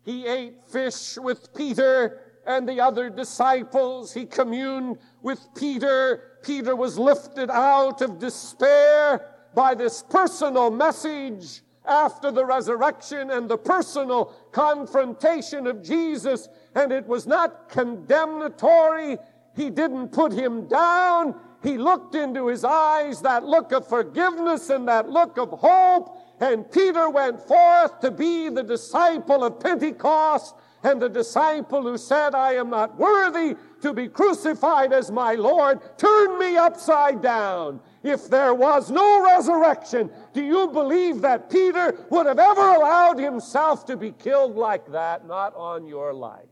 He 0.03 0.25
ate 0.25 0.63
fish 0.71 1.19
with 1.19 1.53
Peter 1.53 2.21
and 2.47 2.67
the 2.67 2.81
other 2.81 3.11
disciples. 3.11 4.11
He 4.11 4.25
communed 4.25 4.97
with 5.21 5.39
Peter. 5.55 6.39
Peter 6.41 6.75
was 6.75 6.97
lifted 6.97 7.51
out 7.51 8.01
of 8.01 8.17
despair 8.17 9.32
by 9.55 9.75
this 9.75 10.03
personal 10.09 10.71
message 10.71 11.61
after 11.85 12.31
the 12.31 12.45
resurrection 12.45 13.31
and 13.31 13.49
the 13.49 13.57
personal 13.57 14.33
confrontation 14.51 15.67
of 15.67 15.83
Jesus. 15.83 16.47
And 16.75 16.91
it 16.91 17.05
was 17.07 17.27
not 17.27 17.69
condemnatory. 17.69 19.17
He 19.55 19.69
didn't 19.69 20.09
put 20.09 20.31
him 20.31 20.67
down. 20.67 21.35
He 21.61 21.77
looked 21.77 22.15
into 22.15 22.47
his 22.47 22.65
eyes, 22.65 23.21
that 23.21 23.45
look 23.45 23.71
of 23.71 23.87
forgiveness 23.87 24.69
and 24.69 24.87
that 24.89 25.09
look 25.09 25.37
of 25.37 25.49
hope, 25.51 26.19
and 26.41 26.69
Peter 26.69 27.09
went 27.09 27.39
forth 27.39 28.01
to 28.01 28.11
be 28.11 28.49
the 28.49 28.63
disciple 28.63 29.45
of 29.45 29.61
Pentecost 29.61 30.55
and 30.83 31.01
the 31.01 31.07
disciple 31.07 31.83
who 31.83 31.97
said, 31.97 32.35
I 32.35 32.55
am 32.55 32.69
not 32.69 32.97
worthy 32.97 33.55
to 33.83 33.93
be 33.93 34.07
crucified 34.07 34.91
as 34.91 35.11
my 35.11 35.35
Lord. 35.35 35.79
Turn 35.97 36.39
me 36.39 36.57
upside 36.57 37.21
down. 37.21 37.79
If 38.01 38.29
there 38.29 38.53
was 38.53 38.89
no 38.89 39.23
resurrection, 39.23 40.09
do 40.33 40.43
you 40.43 40.69
believe 40.69 41.21
that 41.21 41.49
Peter 41.49 42.05
would 42.09 42.25
have 42.25 42.39
ever 42.39 42.61
allowed 42.61 43.19
himself 43.19 43.85
to 43.85 43.97
be 43.97 44.11
killed 44.11 44.55
like 44.55 44.91
that? 44.91 45.27
Not 45.27 45.53
on 45.55 45.85
your 45.85 46.13
life. 46.13 46.47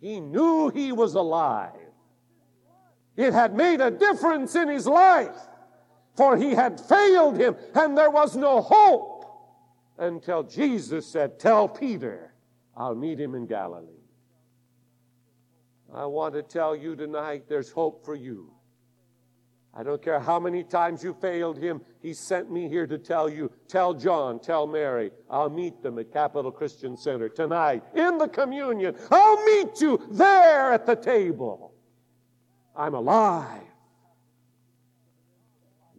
He 0.00 0.20
knew 0.20 0.68
he 0.68 0.92
was 0.92 1.14
alive. 1.14 1.72
It 3.16 3.32
had 3.32 3.54
made 3.54 3.80
a 3.80 3.90
difference 3.90 4.54
in 4.54 4.68
his 4.68 4.86
life 4.86 5.36
for 6.16 6.36
he 6.36 6.50
had 6.50 6.80
failed 6.80 7.36
him 7.36 7.56
and 7.74 7.96
there 7.96 8.10
was 8.10 8.36
no 8.36 8.60
hope 8.60 9.24
until 9.98 10.42
Jesus 10.42 11.06
said, 11.06 11.38
Tell 11.38 11.68
Peter, 11.68 12.32
I'll 12.76 12.94
meet 12.94 13.20
him 13.20 13.34
in 13.34 13.46
Galilee. 13.46 13.97
I 15.94 16.04
want 16.06 16.34
to 16.34 16.42
tell 16.42 16.76
you 16.76 16.94
tonight 16.94 17.44
there's 17.48 17.70
hope 17.70 18.04
for 18.04 18.14
you. 18.14 18.52
I 19.74 19.82
don't 19.82 20.02
care 20.02 20.18
how 20.18 20.40
many 20.40 20.64
times 20.64 21.04
you 21.04 21.14
failed 21.20 21.56
him. 21.56 21.80
He 22.02 22.12
sent 22.12 22.50
me 22.50 22.68
here 22.68 22.86
to 22.86 22.98
tell 22.98 23.28
you. 23.28 23.50
Tell 23.68 23.94
John, 23.94 24.40
tell 24.40 24.66
Mary. 24.66 25.12
I'll 25.30 25.50
meet 25.50 25.82
them 25.82 25.98
at 25.98 26.12
Capital 26.12 26.50
Christian 26.50 26.96
Center 26.96 27.28
tonight 27.28 27.84
in 27.94 28.18
the 28.18 28.28
communion. 28.28 28.96
I'll 29.10 29.44
meet 29.44 29.80
you 29.80 30.00
there 30.10 30.72
at 30.72 30.84
the 30.84 30.96
table. 30.96 31.74
I'm 32.74 32.94
alive. 32.94 33.62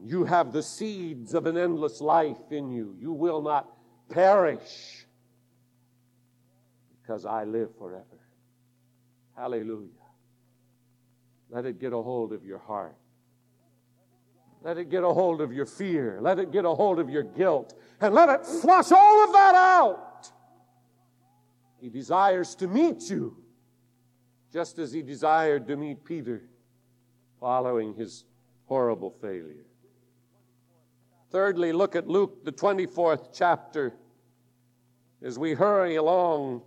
You 0.03 0.25
have 0.25 0.51
the 0.51 0.63
seeds 0.63 1.33
of 1.33 1.45
an 1.45 1.57
endless 1.57 2.01
life 2.01 2.51
in 2.51 2.71
you. 2.71 2.95
You 2.99 3.13
will 3.13 3.41
not 3.41 3.69
perish 4.09 5.05
because 7.01 7.25
I 7.25 7.43
live 7.43 7.69
forever. 7.77 8.05
Hallelujah. 9.39 9.87
Let 11.49 11.65
it 11.65 11.79
get 11.79 11.93
a 11.93 12.01
hold 12.01 12.33
of 12.33 12.43
your 12.43 12.57
heart. 12.57 12.97
Let 14.61 14.77
it 14.77 14.89
get 14.89 15.05
a 15.05 15.13
hold 15.13 15.39
of 15.39 15.53
your 15.53 15.65
fear. 15.65 16.19
Let 16.21 16.39
it 16.39 16.51
get 16.51 16.65
a 16.65 16.69
hold 16.69 16.99
of 16.99 17.09
your 17.09 17.23
guilt. 17.23 17.73
And 18.01 18.13
let 18.13 18.27
it 18.27 18.45
flush 18.45 18.91
all 18.91 19.23
of 19.23 19.31
that 19.31 19.55
out. 19.55 20.29
He 21.79 21.87
desires 21.87 22.53
to 22.55 22.67
meet 22.67 23.09
you, 23.09 23.37
just 24.51 24.77
as 24.77 24.91
he 24.91 25.01
desired 25.01 25.67
to 25.67 25.77
meet 25.77 26.03
Peter 26.03 26.49
following 27.39 27.93
his 27.93 28.25
horrible 28.65 29.11
failure. 29.21 29.65
Thirdly, 31.31 31.71
look 31.71 31.95
at 31.95 32.09
Luke, 32.09 32.43
the 32.43 32.51
24th 32.51 33.29
chapter. 33.33 33.93
As 35.23 35.39
we 35.39 35.53
hurry 35.53 35.95
along, 35.95 36.63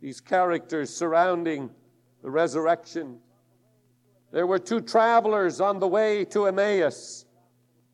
these 0.00 0.20
characters 0.20 0.92
surrounding 0.92 1.70
the 2.22 2.30
resurrection. 2.30 3.18
There 4.32 4.46
were 4.46 4.58
two 4.58 4.80
travelers 4.80 5.60
on 5.60 5.78
the 5.80 5.88
way 5.88 6.24
to 6.26 6.46
Emmaus 6.46 7.24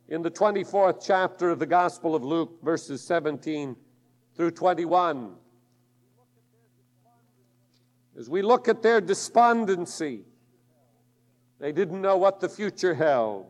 in 0.08 0.22
the 0.22 0.30
24th 0.30 1.04
chapter 1.04 1.50
of 1.50 1.58
the 1.58 1.66
Gospel 1.66 2.14
of 2.14 2.22
Luke, 2.22 2.62
verses 2.62 3.02
17 3.02 3.76
through 4.36 4.50
21. 4.52 5.34
As 8.18 8.30
we 8.30 8.42
look 8.42 8.68
at 8.68 8.82
their 8.82 9.00
despondency, 9.00 10.24
they 11.58 11.72
didn't 11.72 12.00
know 12.00 12.16
what 12.16 12.40
the 12.40 12.48
future 12.48 12.94
held. 12.94 13.46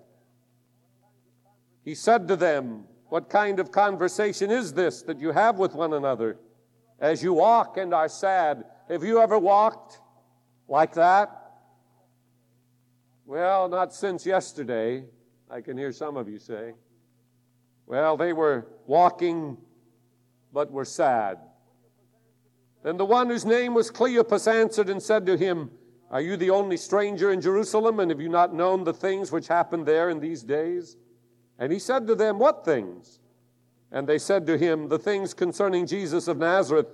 He 1.84 1.94
said 1.94 2.28
to 2.28 2.36
them, 2.36 2.84
What 3.08 3.30
kind 3.30 3.60
of 3.60 3.70
conversation 3.70 4.50
is 4.50 4.72
this 4.72 5.02
that 5.02 5.20
you 5.20 5.30
have 5.30 5.58
with 5.58 5.74
one 5.74 5.92
another 5.92 6.38
as 6.98 7.22
you 7.22 7.34
walk 7.34 7.76
and 7.76 7.92
are 7.94 8.08
sad? 8.08 8.64
Have 8.88 9.04
you 9.04 9.20
ever 9.20 9.38
walked 9.38 10.00
like 10.68 10.94
that? 10.94 11.42
Well, 13.24 13.68
not 13.68 13.92
since 13.92 14.24
yesterday, 14.24 15.04
I 15.50 15.60
can 15.60 15.76
hear 15.76 15.92
some 15.92 16.16
of 16.16 16.28
you 16.28 16.38
say. 16.38 16.74
Well, 17.86 18.16
they 18.16 18.32
were 18.32 18.66
walking, 18.86 19.56
but 20.52 20.70
were 20.70 20.84
sad. 20.84 21.38
Then 22.82 22.96
the 22.96 23.04
one 23.04 23.28
whose 23.28 23.44
name 23.44 23.74
was 23.74 23.90
Cleopas 23.90 24.46
answered 24.46 24.88
and 24.88 25.02
said 25.02 25.26
to 25.26 25.36
him, 25.36 25.70
Are 26.10 26.20
you 26.20 26.36
the 26.36 26.50
only 26.50 26.76
stranger 26.76 27.32
in 27.32 27.40
Jerusalem, 27.40 27.98
and 28.00 28.10
have 28.10 28.20
you 28.20 28.28
not 28.28 28.54
known 28.54 28.84
the 28.84 28.92
things 28.92 29.32
which 29.32 29.48
happened 29.48 29.86
there 29.86 30.10
in 30.10 30.20
these 30.20 30.42
days? 30.42 30.96
And 31.58 31.72
he 31.72 31.78
said 31.78 32.06
to 32.06 32.14
them, 32.14 32.38
What 32.38 32.64
things? 32.64 33.20
And 33.90 34.08
they 34.08 34.18
said 34.18 34.46
to 34.46 34.58
him, 34.58 34.88
The 34.88 34.98
things 34.98 35.34
concerning 35.34 35.86
Jesus 35.86 36.28
of 36.28 36.38
Nazareth, 36.38 36.86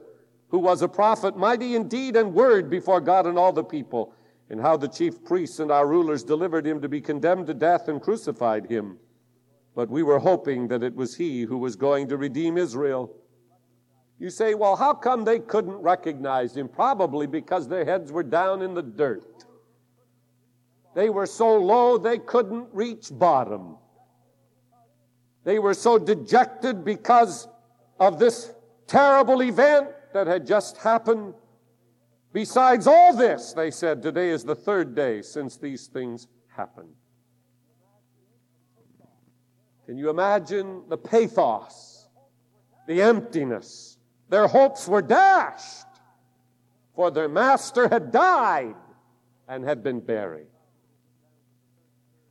who 0.52 0.58
was 0.58 0.82
a 0.82 0.88
prophet, 0.88 1.34
mighty 1.34 1.74
in 1.74 1.88
deed 1.88 2.14
and 2.14 2.34
word 2.34 2.68
before 2.68 3.00
God 3.00 3.26
and 3.26 3.38
all 3.38 3.52
the 3.52 3.64
people 3.64 4.14
and 4.50 4.60
how 4.60 4.76
the 4.76 4.86
chief 4.86 5.24
priests 5.24 5.60
and 5.60 5.72
our 5.72 5.86
rulers 5.86 6.22
delivered 6.22 6.66
him 6.66 6.82
to 6.82 6.90
be 6.90 7.00
condemned 7.00 7.46
to 7.46 7.54
death 7.54 7.88
and 7.88 8.02
crucified 8.02 8.66
him. 8.66 8.98
But 9.74 9.88
we 9.88 10.02
were 10.02 10.18
hoping 10.18 10.68
that 10.68 10.82
it 10.82 10.94
was 10.94 11.16
he 11.16 11.40
who 11.40 11.56
was 11.56 11.74
going 11.74 12.06
to 12.08 12.18
redeem 12.18 12.58
Israel. 12.58 13.16
You 14.18 14.28
say, 14.28 14.52
well, 14.52 14.76
how 14.76 14.92
come 14.92 15.24
they 15.24 15.38
couldn't 15.38 15.78
recognize 15.78 16.54
him? 16.54 16.68
Probably 16.68 17.26
because 17.26 17.66
their 17.66 17.86
heads 17.86 18.12
were 18.12 18.22
down 18.22 18.60
in 18.60 18.74
the 18.74 18.82
dirt. 18.82 19.46
They 20.94 21.08
were 21.08 21.24
so 21.24 21.56
low 21.56 21.96
they 21.96 22.18
couldn't 22.18 22.68
reach 22.72 23.08
bottom. 23.10 23.78
They 25.44 25.58
were 25.58 25.72
so 25.72 25.98
dejected 25.98 26.84
because 26.84 27.48
of 27.98 28.18
this 28.18 28.52
terrible 28.86 29.42
event 29.42 29.88
that 30.12 30.26
had 30.26 30.46
just 30.46 30.76
happened 30.78 31.34
Besides 32.32 32.86
all 32.86 33.14
this, 33.14 33.52
they 33.52 33.70
said, 33.70 34.02
today 34.02 34.30
is 34.30 34.42
the 34.42 34.54
third 34.54 34.94
day 34.94 35.20
since 35.20 35.58
these 35.58 35.86
things 35.86 36.28
happened. 36.48 36.94
Can 39.86 39.98
you 39.98 40.08
imagine 40.08 40.82
the 40.88 40.96
pathos, 40.96 42.08
the 42.86 43.02
emptiness? 43.02 43.98
Their 44.30 44.46
hopes 44.46 44.88
were 44.88 45.02
dashed, 45.02 45.86
for 46.94 47.10
their 47.10 47.28
master 47.28 47.88
had 47.88 48.10
died 48.10 48.76
and 49.46 49.62
had 49.62 49.82
been 49.82 50.00
buried. 50.00 50.46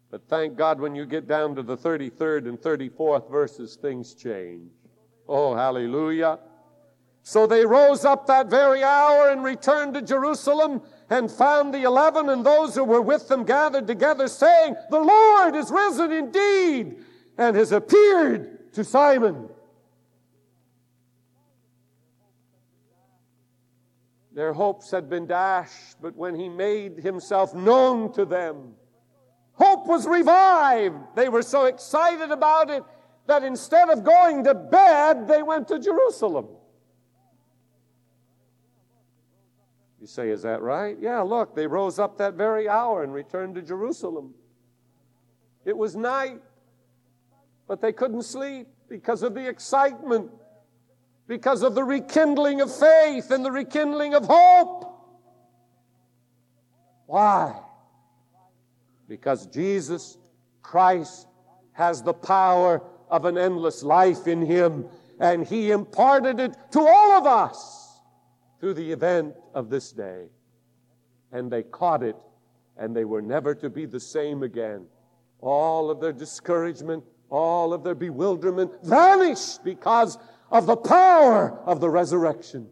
But 0.09 0.27
thank 0.27 0.57
God 0.57 0.79
when 0.79 0.95
you 0.95 1.05
get 1.05 1.27
down 1.27 1.55
to 1.55 1.61
the 1.61 1.77
33rd 1.77 2.49
and 2.49 2.59
34th 2.59 3.29
verses, 3.29 3.75
things 3.75 4.15
change. 4.15 4.71
Oh, 5.27 5.53
hallelujah. 5.53 6.39
So 7.23 7.45
they 7.45 7.65
rose 7.65 8.03
up 8.03 8.27
that 8.27 8.49
very 8.49 8.83
hour 8.83 9.29
and 9.29 9.43
returned 9.43 9.93
to 9.93 10.01
Jerusalem 10.01 10.81
and 11.09 11.29
found 11.29 11.73
the 11.73 11.83
eleven 11.83 12.29
and 12.29 12.45
those 12.45 12.73
who 12.73 12.83
were 12.83 13.01
with 13.01 13.27
them 13.27 13.43
gathered 13.43 13.85
together, 13.85 14.27
saying, 14.27 14.75
The 14.89 14.99
Lord 14.99 15.55
is 15.55 15.69
risen 15.69 16.11
indeed 16.11 16.97
and 17.37 17.55
has 17.55 17.71
appeared 17.71 18.73
to 18.73 18.83
Simon. 18.83 19.49
Their 24.33 24.53
hopes 24.53 24.89
had 24.89 25.09
been 25.09 25.27
dashed, 25.27 25.97
but 26.01 26.15
when 26.15 26.35
he 26.35 26.47
made 26.47 26.99
himself 26.99 27.53
known 27.53 28.13
to 28.13 28.23
them, 28.23 28.73
hope 29.53 29.85
was 29.87 30.07
revived. 30.07 30.95
They 31.15 31.27
were 31.27 31.41
so 31.41 31.65
excited 31.65 32.31
about 32.31 32.69
it 32.69 32.83
that 33.27 33.43
instead 33.43 33.89
of 33.89 34.05
going 34.05 34.45
to 34.45 34.53
bed, 34.53 35.27
they 35.27 35.43
went 35.43 35.67
to 35.67 35.77
Jerusalem. 35.77 36.47
You 40.01 40.07
say, 40.07 40.31
is 40.31 40.41
that 40.41 40.63
right? 40.63 40.97
Yeah, 40.99 41.21
look, 41.21 41.55
they 41.55 41.67
rose 41.67 41.99
up 41.99 42.17
that 42.17 42.33
very 42.33 42.67
hour 42.67 43.03
and 43.03 43.13
returned 43.13 43.53
to 43.53 43.61
Jerusalem. 43.61 44.33
It 45.63 45.77
was 45.77 45.95
night, 45.95 46.41
but 47.67 47.81
they 47.81 47.93
couldn't 47.93 48.23
sleep 48.23 48.67
because 48.89 49.21
of 49.21 49.35
the 49.35 49.47
excitement, 49.47 50.31
because 51.27 51.61
of 51.61 51.75
the 51.75 51.83
rekindling 51.83 52.61
of 52.61 52.75
faith 52.75 53.29
and 53.29 53.45
the 53.45 53.51
rekindling 53.51 54.15
of 54.15 54.25
hope. 54.25 54.91
Why? 57.05 57.61
Because 59.07 59.45
Jesus 59.45 60.17
Christ 60.63 61.27
has 61.73 62.01
the 62.01 62.13
power 62.13 62.81
of 63.07 63.25
an 63.25 63.37
endless 63.37 63.83
life 63.83 64.27
in 64.27 64.43
him, 64.43 64.87
and 65.19 65.45
he 65.45 65.69
imparted 65.69 66.39
it 66.39 66.55
to 66.71 66.79
all 66.79 67.11
of 67.11 67.27
us 67.27 67.99
through 68.59 68.73
the 68.73 68.91
event 68.91 69.35
of 69.53 69.69
this 69.69 69.91
day. 69.91 70.25
And 71.31 71.51
they 71.51 71.63
caught 71.63 72.03
it, 72.03 72.15
and 72.77 72.95
they 72.95 73.05
were 73.05 73.21
never 73.21 73.55
to 73.55 73.69
be 73.69 73.85
the 73.85 73.99
same 73.99 74.43
again. 74.43 74.85
All 75.39 75.89
of 75.89 75.99
their 75.99 76.13
discouragement, 76.13 77.03
all 77.29 77.73
of 77.73 77.83
their 77.83 77.95
bewilderment 77.95 78.71
vanished 78.83 79.63
because 79.63 80.17
of 80.51 80.65
the 80.65 80.75
power 80.75 81.59
of 81.65 81.79
the 81.79 81.89
resurrection. 81.89 82.67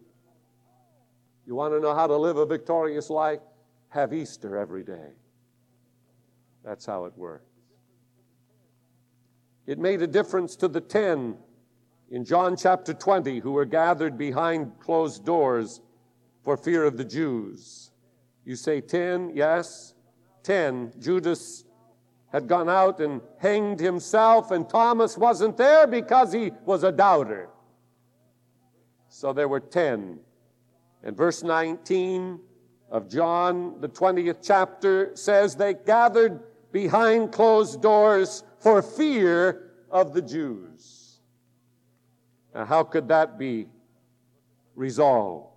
You 1.47 1.55
want 1.55 1.73
to 1.73 1.79
know 1.79 1.95
how 1.95 2.05
to 2.05 2.15
live 2.15 2.37
a 2.37 2.45
victorious 2.45 3.09
life? 3.09 3.39
Have 3.89 4.13
Easter 4.13 4.57
every 4.57 4.83
day. 4.83 5.13
That's 6.63 6.85
how 6.85 7.05
it 7.05 7.13
works. 7.17 7.45
It 9.65 9.79
made 9.79 10.01
a 10.01 10.07
difference 10.07 10.55
to 10.57 10.67
the 10.67 10.81
ten 10.81 11.37
in 12.11 12.25
John 12.25 12.55
chapter 12.57 12.93
20 12.93 13.39
who 13.39 13.51
were 13.51 13.65
gathered 13.65 14.17
behind 14.17 14.79
closed 14.79 15.25
doors 15.25 15.81
for 16.49 16.57
fear 16.57 16.83
of 16.83 16.97
the 16.97 17.05
Jews. 17.05 17.91
You 18.43 18.55
say 18.55 18.81
10, 18.81 19.33
yes? 19.35 19.93
10. 20.41 20.93
Judas 20.97 21.63
had 22.31 22.47
gone 22.47 22.67
out 22.67 22.99
and 22.99 23.21
hanged 23.37 23.79
himself, 23.79 24.49
and 24.49 24.67
Thomas 24.67 25.15
wasn't 25.15 25.57
there 25.57 25.85
because 25.85 26.33
he 26.33 26.49
was 26.65 26.83
a 26.83 26.91
doubter. 26.91 27.49
So 29.09 29.31
there 29.31 29.47
were 29.47 29.59
10. 29.59 30.17
And 31.03 31.15
verse 31.15 31.43
19 31.43 32.39
of 32.89 33.07
John, 33.07 33.79
the 33.79 33.89
20th 33.89 34.39
chapter, 34.41 35.11
says 35.15 35.55
they 35.55 35.75
gathered 35.75 36.41
behind 36.71 37.31
closed 37.31 37.79
doors 37.79 38.43
for 38.57 38.81
fear 38.81 39.69
of 39.91 40.13
the 40.13 40.21
Jews. 40.23 41.19
Now, 42.55 42.65
how 42.65 42.85
could 42.85 43.07
that 43.09 43.37
be 43.37 43.67
resolved? 44.73 45.48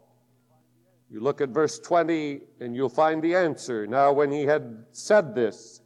You 1.12 1.20
look 1.20 1.42
at 1.42 1.50
verse 1.50 1.78
20 1.78 2.40
and 2.60 2.74
you'll 2.74 2.88
find 2.88 3.22
the 3.22 3.34
answer. 3.36 3.86
Now, 3.86 4.12
when 4.14 4.32
he 4.32 4.44
had 4.44 4.86
said 4.92 5.34
this, 5.34 5.82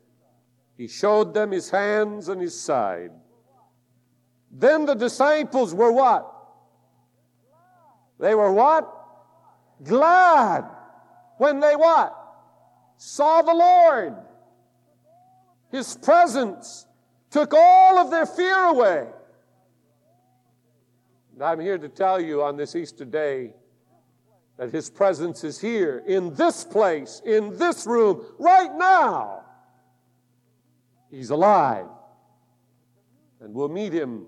He 0.79 0.87
showed 0.87 1.35
them 1.35 1.51
his 1.51 1.69
hands 1.69 2.29
and 2.29 2.41
his 2.41 2.59
side. 2.59 3.11
Then 4.53 4.87
the 4.87 4.95
disciples 4.95 5.75
were 5.75 5.91
what? 5.91 6.33
They 8.21 8.37
were 8.37 8.53
what? 8.53 8.89
Glad 9.83 10.65
when 11.39 11.59
they 11.59 11.75
what? 11.75 12.17
Saw 12.97 13.43
the 13.43 13.55
Lord. 13.55 14.15
His 15.73 15.97
presence 15.97 16.87
took 17.31 17.53
all 17.53 17.99
of 17.99 18.13
their 18.13 18.27
fear 18.27 18.57
away. 18.57 19.09
And 21.35 21.43
I'm 21.43 21.59
here 21.59 21.79
to 21.79 21.89
tell 21.89 22.21
you 22.21 22.43
on 22.45 22.57
this 22.57 22.77
Easter 22.77 23.05
day 23.05 23.55
that 24.57 24.73
His 24.73 24.89
presence 24.91 25.45
is 25.45 25.61
here, 25.61 26.03
in 26.07 26.35
this 26.35 26.65
place, 26.65 27.21
in 27.25 27.57
this 27.59 27.87
room, 27.87 28.25
right 28.39 28.75
now. 28.77 29.45
He's 31.11 31.31
alive. 31.31 31.87
And 33.41 33.55
we'll 33.55 33.69
meet 33.69 33.93
Him 33.93 34.27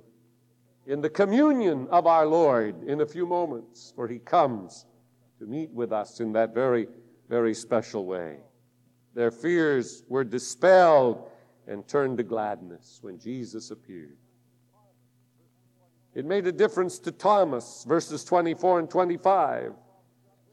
in 0.86 1.00
the 1.00 1.10
communion 1.10 1.88
of 1.90 2.06
our 2.06 2.26
Lord 2.26 2.82
in 2.84 3.00
a 3.00 3.06
few 3.06 3.26
moments, 3.26 3.92
for 3.96 4.06
He 4.06 4.18
comes 4.18 4.86
to 5.38 5.46
meet 5.46 5.70
with 5.70 5.92
us 5.92 6.20
in 6.20 6.32
that 6.32 6.54
very, 6.54 6.88
very 7.28 7.54
special 7.54 8.04
way. 8.04 8.38
Their 9.14 9.30
fears 9.30 10.04
were 10.08 10.24
dispelled 10.24 11.30
and 11.66 11.86
turned 11.86 12.18
to 12.18 12.22
gladness 12.22 12.98
when 13.02 13.18
Jesus 13.18 13.70
appeared. 13.70 14.16
It 16.14 16.24
made 16.24 16.46
a 16.46 16.52
difference 16.52 16.98
to 17.00 17.12
Thomas, 17.12 17.84
verses 17.86 18.24
24 18.24 18.80
and 18.80 18.90
25. 18.90 19.72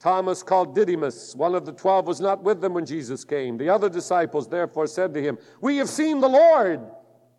Thomas, 0.06 0.44
called 0.44 0.76
Didymus, 0.76 1.34
one 1.34 1.56
of 1.56 1.65
the 1.65 1.72
twelve, 1.72 2.06
was 2.06 2.22
not 2.22 2.44
with 2.44 2.62
them 2.62 2.76
when 2.76 2.86
Jesus 2.86 3.24
came. 3.24 3.58
The 3.58 3.70
other 3.70 3.89
disciples 3.89 4.48
therefore 4.48 4.86
said 4.86 5.15
to 5.15 5.20
him, 5.20 5.39
We 5.62 5.78
have 5.78 5.89
seen 5.89 6.22
the 6.22 6.30
Lord. 6.30 6.80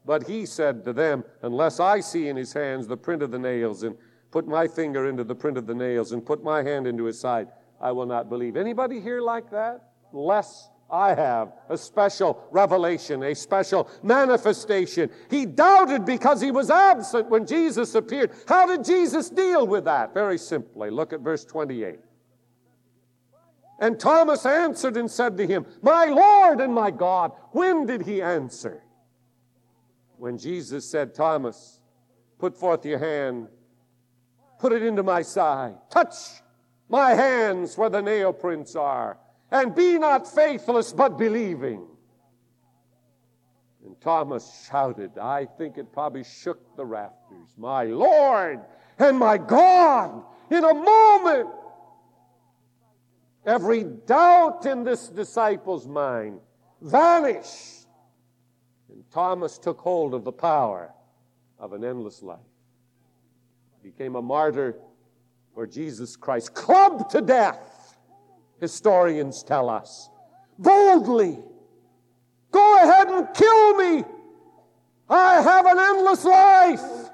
But 0.04 0.26
he 0.26 0.46
said 0.46 0.84
to 0.84 0.92
them, 0.92 1.22
Unless 1.42 1.78
I 1.78 2.00
see 2.00 2.26
in 2.26 2.34
his 2.34 2.52
hands 2.52 2.88
the 2.88 2.96
print 2.96 3.22
of 3.22 3.30
the 3.30 3.38
nails, 3.38 3.84
and 3.84 3.96
put 4.32 4.48
my 4.48 4.66
finger 4.66 5.08
into 5.08 5.22
the 5.22 5.32
print 5.32 5.56
of 5.56 5.68
the 5.68 5.76
nails, 5.76 6.10
and 6.10 6.26
put 6.26 6.42
my 6.42 6.64
hand 6.64 6.88
into 6.88 7.04
his 7.04 7.20
side, 7.20 7.46
I 7.80 7.92
will 7.92 8.04
not 8.04 8.28
believe. 8.28 8.56
Anybody 8.56 9.00
here 9.00 9.20
like 9.20 9.48
that? 9.52 9.90
Less 10.12 10.68
I 10.90 11.14
have 11.14 11.52
a 11.68 11.78
special 11.78 12.48
revelation, 12.50 13.22
a 13.22 13.34
special 13.36 13.88
manifestation. 14.02 15.08
He 15.30 15.46
doubted 15.46 16.04
because 16.04 16.40
he 16.40 16.50
was 16.50 16.68
absent 16.68 17.30
when 17.30 17.46
Jesus 17.46 17.94
appeared. 17.94 18.32
How 18.48 18.66
did 18.66 18.84
Jesus 18.84 19.30
deal 19.30 19.68
with 19.68 19.84
that? 19.84 20.12
Very 20.14 20.38
simply. 20.38 20.90
Look 20.90 21.12
at 21.12 21.20
verse 21.20 21.44
28. 21.44 22.00
And 23.78 24.00
Thomas 24.00 24.46
answered 24.46 24.96
and 24.96 25.10
said 25.10 25.36
to 25.36 25.46
him, 25.46 25.66
My 25.82 26.06
Lord 26.06 26.60
and 26.60 26.74
my 26.74 26.90
God. 26.90 27.32
When 27.52 27.86
did 27.86 28.02
he 28.02 28.22
answer? 28.22 28.82
When 30.16 30.38
Jesus 30.38 30.88
said, 30.88 31.14
Thomas, 31.14 31.80
put 32.38 32.56
forth 32.56 32.86
your 32.86 32.98
hand, 32.98 33.48
put 34.58 34.72
it 34.72 34.82
into 34.82 35.02
my 35.02 35.22
side, 35.22 35.74
touch 35.90 36.14
my 36.88 37.10
hands 37.10 37.76
where 37.76 37.90
the 37.90 38.00
nail 38.00 38.32
prints 38.32 38.76
are 38.76 39.18
and 39.50 39.74
be 39.74 39.98
not 39.98 40.26
faithless, 40.32 40.92
but 40.92 41.18
believing. 41.18 41.86
And 43.84 44.00
Thomas 44.00 44.68
shouted, 44.68 45.18
I 45.18 45.44
think 45.44 45.76
it 45.76 45.92
probably 45.92 46.24
shook 46.24 46.76
the 46.76 46.84
rafters, 46.84 47.54
My 47.56 47.84
Lord 47.84 48.60
and 48.98 49.18
my 49.18 49.36
God, 49.36 50.22
in 50.50 50.64
a 50.64 50.74
moment. 50.74 51.50
Every 53.46 53.84
doubt 53.84 54.66
in 54.66 54.82
this 54.82 55.08
disciple's 55.08 55.86
mind 55.86 56.40
vanished. 56.82 57.86
And 58.90 59.04
Thomas 59.12 59.56
took 59.56 59.78
hold 59.78 60.14
of 60.14 60.24
the 60.24 60.32
power 60.32 60.92
of 61.58 61.72
an 61.72 61.84
endless 61.84 62.22
life. 62.22 62.38
Became 63.82 64.16
a 64.16 64.22
martyr 64.22 64.76
for 65.54 65.66
Jesus 65.66 66.16
Christ, 66.16 66.54
clubbed 66.54 67.10
to 67.10 67.20
death 67.20 67.96
historians 68.60 69.42
tell 69.42 69.68
us. 69.68 70.10
Boldly, 70.58 71.38
go 72.50 72.76
ahead 72.82 73.08
and 73.08 73.28
kill 73.34 73.74
me. 73.76 74.04
I 75.08 75.40
have 75.40 75.66
an 75.66 75.78
endless 75.78 76.24
life. 76.24 77.10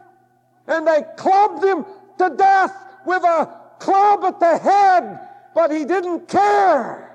And 0.67 0.87
they 0.87 1.03
clubbed 1.17 1.65
him 1.65 1.85
to 2.19 2.35
death 2.37 2.75
with 3.05 3.23
a 3.23 3.61
club 3.79 4.25
at 4.25 4.41
the 4.41 4.59
head, 4.59 5.29
but 5.55 5.71
he 5.71 5.85
didn't 5.85 6.29
care. 6.29 7.09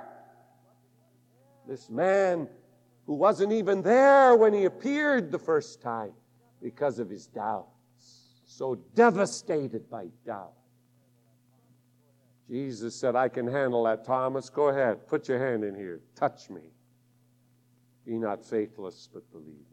This 1.67 1.89
man 1.89 2.47
who 3.06 3.13
wasn't 3.13 3.52
even 3.52 3.82
there 3.82 4.36
when 4.36 4.54
he 4.54 4.65
appeared 4.65 5.32
the 5.32 5.39
first 5.39 5.82
time 5.82 6.13
because 6.62 7.00
of 7.00 7.10
his 7.10 7.28
doubts, 7.28 8.41
so 8.45 8.76
devastated 8.95 9.89
by 9.89 10.08
doubt. 10.26 10.54
Jesus 12.50 12.95
said, 12.95 13.15
I 13.15 13.28
can 13.28 13.45
handle 13.45 13.84
that, 13.84 14.06
Thomas. 14.06 14.50
Go 14.50 14.69
ahead. 14.69 15.08
Put 15.08 15.28
your 15.28 15.39
hand 15.39 15.63
in 15.63 15.76
here. 15.76 16.02
Touch 16.15 16.50
me. 16.50 16.62
Be 18.06 18.17
not 18.17 18.43
faithless, 18.43 19.10
but 19.13 19.30
believing. 19.32 19.65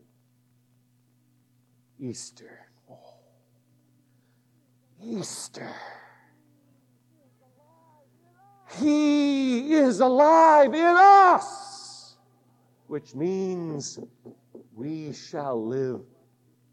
Easter. 2.00 2.66
Oh. 2.90 3.14
Easter. 5.00 5.70
He 8.80 9.72
is 9.74 10.00
alive 10.00 10.74
in 10.74 10.96
us, 10.96 12.16
which 12.86 13.14
means 13.14 13.98
we 14.74 15.12
shall 15.12 15.64
live 15.64 16.00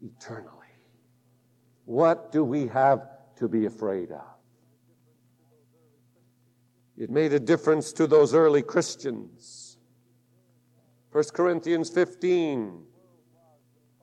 eternally. 0.00 0.48
What 1.84 2.32
do 2.32 2.44
we 2.44 2.66
have 2.68 3.08
to 3.36 3.48
be 3.48 3.66
afraid 3.66 4.10
of? 4.10 4.24
It 6.96 7.10
made 7.10 7.32
a 7.32 7.40
difference 7.40 7.92
to 7.94 8.06
those 8.06 8.34
early 8.34 8.62
Christians. 8.62 9.78
1 11.12 11.24
Corinthians 11.32 11.90
15. 11.90 12.84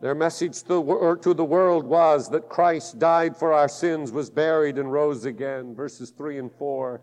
Their 0.01 0.15
message 0.15 0.63
to 0.63 1.33
the 1.33 1.45
world 1.45 1.85
was 1.85 2.29
that 2.29 2.49
Christ 2.49 2.99
died 2.99 3.35
for 3.35 3.51
our 3.51 3.67
sins, 3.67 4.12
was 4.12 4.29
buried, 4.29 4.77
and 4.77 4.91
rose 4.91 5.25
again. 5.25 5.75
Verses 5.75 6.12
3 6.12 6.38
and 6.39 6.51
4. 6.51 7.01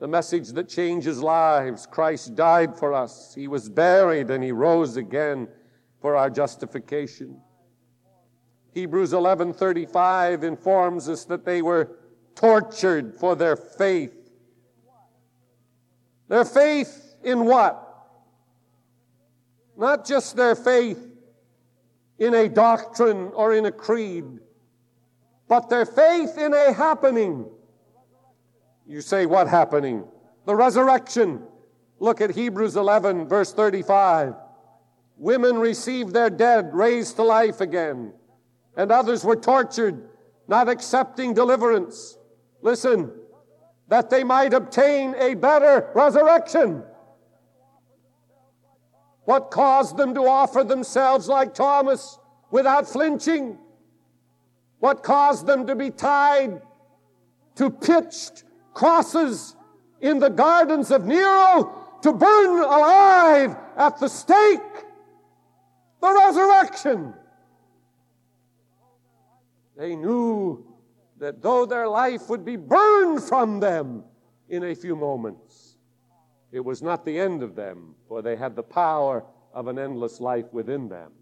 The 0.00 0.08
message 0.08 0.48
that 0.52 0.66
changes 0.66 1.22
lives 1.22 1.86
Christ 1.86 2.34
died 2.34 2.74
for 2.76 2.94
us, 2.94 3.34
He 3.34 3.46
was 3.46 3.68
buried, 3.68 4.30
and 4.30 4.42
He 4.42 4.50
rose 4.50 4.96
again 4.96 5.46
for 6.00 6.16
our 6.16 6.30
justification. 6.30 7.38
Hebrews 8.72 9.12
11:35 9.12 10.42
informs 10.42 11.08
us 11.08 11.26
that 11.26 11.44
they 11.44 11.60
were 11.60 11.98
tortured 12.34 13.14
for 13.14 13.36
their 13.36 13.56
faith. 13.56 14.30
Their 16.28 16.46
faith 16.46 17.16
in 17.22 17.44
what? 17.44 17.86
Not 19.76 20.06
just 20.06 20.34
their 20.34 20.54
faith 20.54 21.10
in 22.18 22.34
a 22.34 22.48
doctrine 22.48 23.32
or 23.34 23.52
in 23.52 23.66
a 23.66 23.72
creed, 23.72 24.24
but 25.46 25.68
their 25.68 25.84
faith 25.84 26.38
in 26.38 26.54
a 26.54 26.72
happening. 26.72 27.50
You 28.90 29.00
say, 29.00 29.24
what 29.24 29.46
happening? 29.46 30.02
The 30.46 30.56
resurrection. 30.56 31.44
Look 32.00 32.20
at 32.20 32.32
Hebrews 32.32 32.74
11, 32.74 33.28
verse 33.28 33.52
35. 33.52 34.34
Women 35.16 35.58
received 35.58 36.12
their 36.12 36.28
dead 36.28 36.74
raised 36.74 37.14
to 37.14 37.22
life 37.22 37.60
again, 37.60 38.12
and 38.76 38.90
others 38.90 39.24
were 39.24 39.36
tortured, 39.36 40.08
not 40.48 40.68
accepting 40.68 41.34
deliverance. 41.34 42.18
Listen, 42.62 43.12
that 43.86 44.10
they 44.10 44.24
might 44.24 44.52
obtain 44.54 45.14
a 45.20 45.34
better 45.34 45.88
resurrection. 45.94 46.82
What 49.22 49.52
caused 49.52 49.98
them 49.98 50.14
to 50.14 50.22
offer 50.22 50.64
themselves 50.64 51.28
like 51.28 51.54
Thomas 51.54 52.18
without 52.50 52.88
flinching? 52.88 53.56
What 54.80 55.04
caused 55.04 55.46
them 55.46 55.68
to 55.68 55.76
be 55.76 55.90
tied 55.90 56.60
to 57.54 57.70
pitched 57.70 58.42
crosses 58.74 59.56
in 60.00 60.18
the 60.18 60.30
gardens 60.30 60.90
of 60.90 61.06
Nero 61.06 61.98
to 62.02 62.12
burn 62.12 62.62
alive 62.62 63.56
at 63.76 63.98
the 63.98 64.08
stake? 64.08 64.60
The 66.00 66.12
resurrection. 66.12 67.14
They 69.76 69.94
knew 69.96 70.66
that 71.18 71.42
though 71.42 71.66
their 71.66 71.88
life 71.88 72.28
would 72.28 72.44
be 72.44 72.56
burned 72.56 73.22
from 73.22 73.60
them 73.60 74.04
in 74.48 74.64
a 74.64 74.74
few 74.74 74.96
moments, 74.96 75.76
it 76.52 76.60
was 76.60 76.82
not 76.82 77.04
the 77.04 77.18
end 77.18 77.42
of 77.42 77.54
them, 77.54 77.94
for 78.08 78.22
they 78.22 78.36
had 78.36 78.56
the 78.56 78.62
power 78.62 79.24
of 79.52 79.68
an 79.68 79.78
endless 79.78 80.20
life 80.20 80.52
within 80.52 80.88
them. 80.88 81.12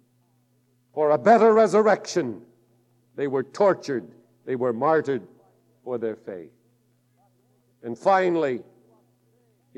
For 0.94 1.10
a 1.10 1.18
better 1.18 1.52
resurrection, 1.52 2.42
they 3.14 3.26
were 3.26 3.42
tortured, 3.42 4.08
they 4.44 4.56
were 4.56 4.72
martyred 4.72 5.26
for 5.84 5.98
their 5.98 6.16
faith. 6.16 6.52
And 7.82 7.98
finally, 7.98 8.64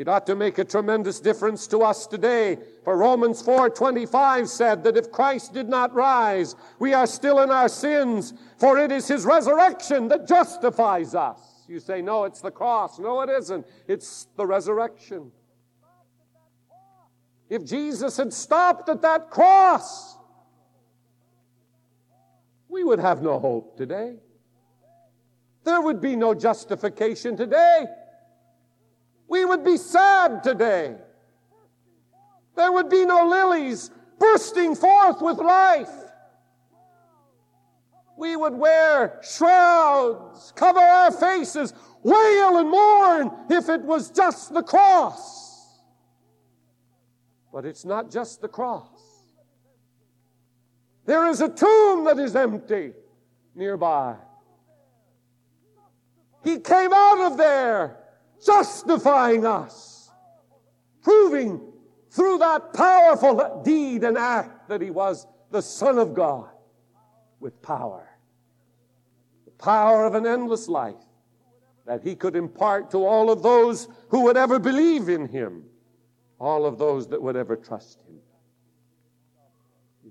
It 0.00 0.08
ought 0.08 0.26
to 0.28 0.34
make 0.34 0.56
a 0.58 0.64
tremendous 0.64 1.20
difference 1.20 1.66
to 1.66 1.80
us 1.80 2.06
today. 2.06 2.56
For 2.84 2.96
Romans 2.96 3.42
4:25 3.42 4.48
said 4.48 4.82
that 4.84 4.96
if 4.96 5.12
Christ 5.12 5.52
did 5.52 5.68
not 5.68 5.92
rise, 5.92 6.54
we 6.78 6.94
are 6.94 7.06
still 7.06 7.40
in 7.40 7.50
our 7.50 7.68
sins, 7.68 8.32
for 8.56 8.78
it 8.78 8.90
is 8.92 9.08
his 9.08 9.26
resurrection 9.26 10.08
that 10.08 10.26
justifies 10.26 11.14
us. 11.14 11.66
You 11.68 11.80
say, 11.80 12.00
"No, 12.00 12.24
it's 12.24 12.40
the 12.40 12.50
cross." 12.50 12.98
No, 12.98 13.20
it 13.20 13.28
isn't. 13.28 13.66
It's 13.86 14.26
the 14.36 14.46
resurrection. 14.46 15.32
If 17.50 17.64
Jesus 17.64 18.16
had 18.16 18.32
stopped 18.32 18.88
at 18.88 19.02
that 19.02 19.28
cross, 19.28 20.16
we 22.70 22.84
would 22.84 23.00
have 23.00 23.20
no 23.22 23.38
hope 23.38 23.76
today. 23.76 24.18
There 25.64 25.80
would 25.80 26.00
be 26.00 26.16
no 26.16 26.34
justification 26.34 27.36
today. 27.36 27.86
We 29.28 29.44
would 29.44 29.64
be 29.64 29.76
sad 29.76 30.42
today. 30.42 30.96
There 32.56 32.72
would 32.72 32.88
be 32.88 33.04
no 33.04 33.28
lilies 33.28 33.90
bursting 34.18 34.74
forth 34.74 35.20
with 35.20 35.38
life. 35.38 35.90
We 38.16 38.36
would 38.36 38.54
wear 38.54 39.18
shrouds, 39.22 40.52
cover 40.54 40.80
our 40.80 41.10
faces, 41.10 41.72
wail 42.02 42.58
and 42.58 42.68
mourn 42.68 43.30
if 43.48 43.68
it 43.68 43.82
was 43.82 44.10
just 44.10 44.52
the 44.52 44.62
cross. 44.62 45.80
But 47.52 47.64
it's 47.64 47.84
not 47.84 48.10
just 48.10 48.40
the 48.40 48.48
cross. 48.48 48.88
There 51.06 51.26
is 51.28 51.40
a 51.40 51.48
tomb 51.48 52.04
that 52.04 52.18
is 52.18 52.36
empty 52.36 52.92
nearby. 53.54 54.16
He 56.42 56.59
came 56.59 56.92
out 56.92 57.33
of 57.33 57.37
there 57.37 57.98
justifying 58.44 59.44
us, 59.44 60.11
proving 61.03 61.61
through 62.11 62.38
that 62.38 62.72
powerful 62.72 63.62
deed 63.64 64.05
and 64.05 64.16
act 64.16 64.68
that 64.68 64.81
he 64.81 64.90
was 64.90 65.26
the 65.50 65.61
Son 65.61 65.98
of 65.98 66.14
God 66.14 66.48
with 67.38 67.61
power. 67.62 68.09
The 69.44 69.50
power 69.53 70.07
of 70.07 70.14
an 70.14 70.26
endless 70.26 70.68
life 70.68 70.94
that 71.87 72.03
he 72.03 72.14
could 72.14 72.37
impart 72.37 72.90
to 72.92 72.98
all 72.98 73.31
of 73.31 73.42
those 73.42 73.88
who 74.09 74.22
would 74.22 74.37
ever 74.37 74.59
believe 74.59 75.09
in 75.09 75.26
him, 75.26 75.64
all 76.38 76.64
of 76.66 76.79
those 76.79 77.09
that 77.09 77.20
would 77.20 77.37
ever 77.37 77.57
trust 77.57 78.00
him. 78.03 78.18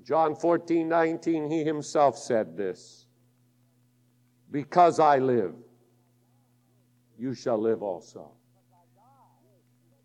John 0.04 0.36
14, 0.36 0.88
19, 0.88 1.50
he 1.50 1.64
himself 1.64 2.18
said 2.18 2.58
this 2.58 3.06
Because 4.50 5.00
I 5.00 5.20
live, 5.20 5.54
you 7.20 7.34
shall 7.34 7.58
live 7.58 7.84
also. 7.84 8.32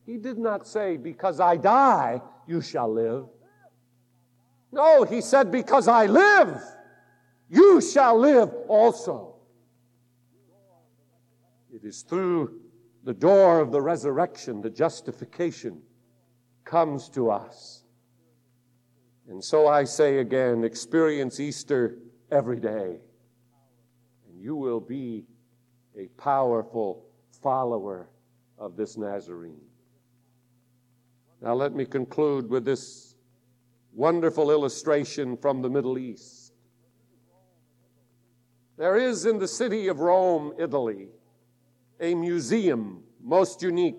He 0.05 0.19
did 0.19 0.37
not 0.37 0.67
say, 0.67 0.97
Because 0.97 1.41
I 1.41 1.57
die, 1.57 2.21
you 2.47 2.61
shall 2.61 2.93
live. 2.93 3.27
No, 4.73 5.05
he 5.05 5.21
said, 5.21 5.51
Because 5.51 5.89
I 5.89 6.07
live, 6.07 6.61
you 7.49 7.81
shall 7.81 8.19
live 8.19 8.53
also. 8.69 9.37
It 11.73 11.85
is 11.85 12.03
through 12.03 12.61
the 13.05 13.15
door 13.15 13.61
of 13.61 13.71
the 13.71 13.81
resurrection, 13.81 14.61
the 14.61 14.71
justification 14.71 15.83
comes 16.65 17.09
to 17.11 17.31
us. 17.31 17.85
And 19.29 19.43
so 19.43 19.67
I 19.67 19.85
say 19.85 20.19
again 20.19 20.65
experience 20.65 21.41
Easter 21.41 21.99
every 22.31 22.61
day, 22.61 22.99
and 24.29 24.41
you 24.41 24.57
will 24.57 24.81
be 24.81 25.25
a 25.99 26.07
powerful 26.21 27.07
follower 27.43 28.09
of 28.59 28.77
this 28.77 28.97
Nazarene. 28.97 29.61
Now, 31.41 31.55
let 31.55 31.75
me 31.75 31.85
conclude 31.85 32.49
with 32.49 32.65
this 32.65 33.17
wonderful 33.93 34.51
illustration 34.51 35.37
from 35.37 35.63
the 35.63 35.69
Middle 35.69 35.99
East. 35.99 36.53
There 38.77 38.97
is 38.97 39.27
in 39.27 39.39
the 39.39 39.47
city 39.47 39.89
of 39.89 40.01
Rome, 40.01 40.53
Italy, 40.59 41.09
a 42.01 42.15
museum 42.15 43.05
most 43.23 43.63
unique. 43.63 43.97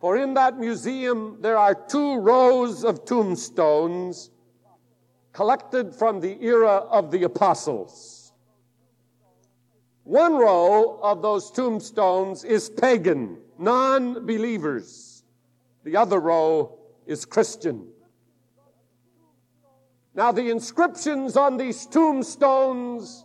For 0.00 0.16
in 0.16 0.34
that 0.34 0.58
museum, 0.58 1.38
there 1.40 1.56
are 1.56 1.74
two 1.74 2.16
rows 2.16 2.84
of 2.84 3.04
tombstones 3.04 4.30
collected 5.32 5.94
from 5.94 6.20
the 6.20 6.42
era 6.42 6.76
of 6.90 7.10
the 7.10 7.24
apostles. 7.24 8.15
One 10.06 10.36
row 10.36 11.00
of 11.02 11.20
those 11.20 11.50
tombstones 11.50 12.44
is 12.44 12.70
pagan, 12.70 13.38
non 13.58 14.24
believers. 14.24 15.24
The 15.82 15.96
other 15.96 16.20
row 16.20 16.78
is 17.06 17.24
Christian. 17.24 17.88
Now, 20.14 20.30
the 20.30 20.48
inscriptions 20.48 21.36
on 21.36 21.56
these 21.56 21.86
tombstones 21.86 23.24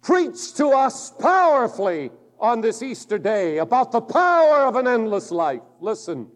preach 0.00 0.54
to 0.54 0.68
us 0.68 1.10
powerfully 1.20 2.10
on 2.40 2.62
this 2.62 2.82
Easter 2.82 3.18
day 3.18 3.58
about 3.58 3.92
the 3.92 4.00
power 4.00 4.64
of 4.64 4.76
an 4.76 4.88
endless 4.88 5.30
life. 5.30 5.60
Listen, 5.80 6.28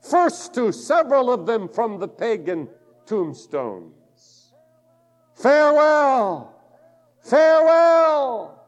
first 0.00 0.54
to 0.54 0.72
several 0.72 1.30
of 1.30 1.44
them 1.44 1.68
from 1.68 1.98
the 2.00 2.08
pagan 2.08 2.66
tombstones. 3.04 4.54
Farewell 5.34 6.61
Farewell! 7.22 8.64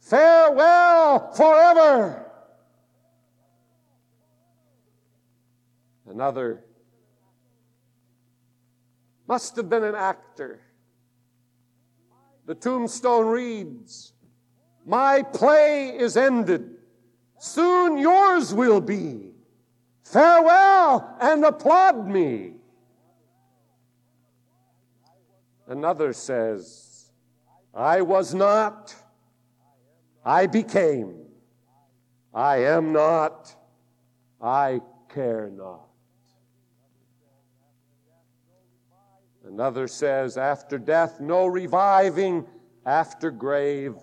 Farewell 0.00 1.32
forever! 1.34 2.30
Another 6.06 6.64
must 9.26 9.56
have 9.56 9.68
been 9.68 9.84
an 9.84 9.94
actor. 9.94 10.60
The 12.44 12.54
tombstone 12.54 13.26
reads, 13.26 14.12
My 14.84 15.22
play 15.22 15.96
is 15.96 16.16
ended. 16.16 16.68
Soon 17.38 17.96
yours 17.98 18.52
will 18.52 18.80
be. 18.80 19.30
Farewell 20.04 21.16
and 21.20 21.44
applaud 21.44 22.06
me. 22.06 22.54
Another 25.66 26.12
says, 26.12 26.91
I 27.74 28.02
was 28.02 28.34
not, 28.34 28.94
I 30.24 30.46
became. 30.46 31.14
I 32.34 32.64
am 32.64 32.92
not, 32.92 33.54
I 34.40 34.80
care 35.08 35.50
not. 35.50 35.88
Another 39.46 39.88
says, 39.88 40.36
after 40.36 40.78
death, 40.78 41.20
no 41.20 41.46
reviving, 41.46 42.46
after 42.86 43.30
grave, 43.30 43.94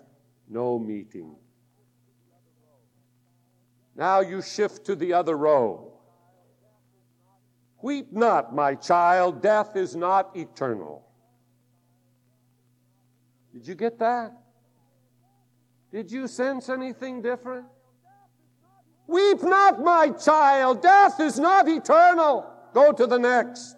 no 0.47 0.77
meeting. 0.77 1.36
Now 3.95 4.19
you 4.19 4.41
shift 4.41 4.86
to 4.86 4.95
the 4.95 5.13
other 5.13 5.38
row. 5.38 5.93
Weep 7.82 8.12
not, 8.12 8.53
my 8.53 8.75
child, 8.75 9.41
death 9.41 9.75
is 9.75 9.95
not 9.95 10.36
eternal. 10.36 11.08
Did 13.53 13.67
you 13.67 13.75
get 13.75 13.99
that? 13.99 14.31
Did 15.91 16.12
you 16.12 16.27
sense 16.27 16.69
anything 16.69 17.21
different? 17.21 17.65
Weep 19.07 19.41
not, 19.41 19.83
my 19.83 20.09
child. 20.09 20.83
Death 20.83 21.19
is 21.19 21.39
not 21.39 21.67
eternal. 21.67 22.45
Go 22.73 22.91
to 22.91 23.07
the 23.07 23.17
next. 23.17 23.75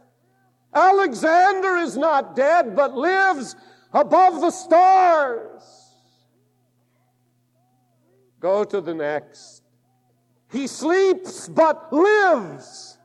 Alexander 0.74 1.78
is 1.78 1.98
not 1.98 2.36
dead, 2.36 2.76
but 2.76 2.96
lives 2.96 3.56
above 3.94 4.42
the 4.42 4.52
stars. 4.52 5.64
Go 8.42 8.66
to 8.66 8.82
the 8.82 8.94
next. 8.94 9.64
He 10.52 10.68
sleeps, 10.68 11.48
but 11.48 11.94
lives. 11.94 12.98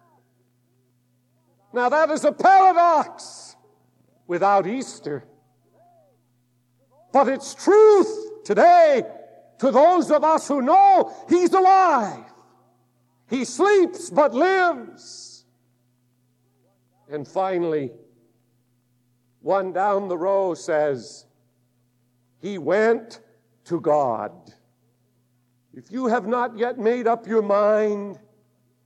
Now, 1.72 1.88
that 1.90 2.10
is 2.10 2.24
a 2.24 2.32
paradox 2.32 3.54
without 4.26 4.66
Easter. 4.66 5.24
But 7.16 7.28
it's 7.28 7.54
truth 7.54 8.44
today 8.44 9.02
to 9.60 9.70
those 9.70 10.10
of 10.10 10.22
us 10.22 10.48
who 10.48 10.60
know 10.60 11.14
He's 11.30 11.54
alive. 11.54 12.26
He 13.30 13.46
sleeps 13.46 14.10
but 14.10 14.34
lives. 14.34 15.46
And 17.10 17.26
finally, 17.26 17.90
one 19.40 19.72
down 19.72 20.08
the 20.08 20.18
row 20.18 20.52
says, 20.52 21.24
He 22.42 22.58
went 22.58 23.20
to 23.64 23.80
God. 23.80 24.52
If 25.72 25.90
you 25.90 26.08
have 26.08 26.26
not 26.26 26.58
yet 26.58 26.78
made 26.78 27.06
up 27.06 27.26
your 27.26 27.40
mind 27.40 28.18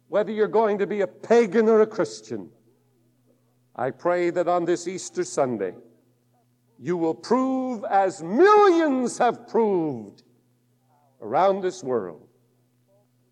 whether 0.06 0.30
you're 0.30 0.46
going 0.46 0.78
to 0.78 0.86
be 0.86 1.00
a 1.00 1.08
pagan 1.08 1.68
or 1.68 1.80
a 1.80 1.86
Christian, 1.86 2.48
I 3.74 3.90
pray 3.90 4.30
that 4.30 4.46
on 4.46 4.66
this 4.66 4.86
Easter 4.86 5.24
Sunday, 5.24 5.74
you 6.80 6.96
will 6.96 7.14
prove, 7.14 7.84
as 7.84 8.22
millions 8.22 9.18
have 9.18 9.46
proved 9.46 10.22
around 11.20 11.60
this 11.60 11.84
world, 11.84 12.26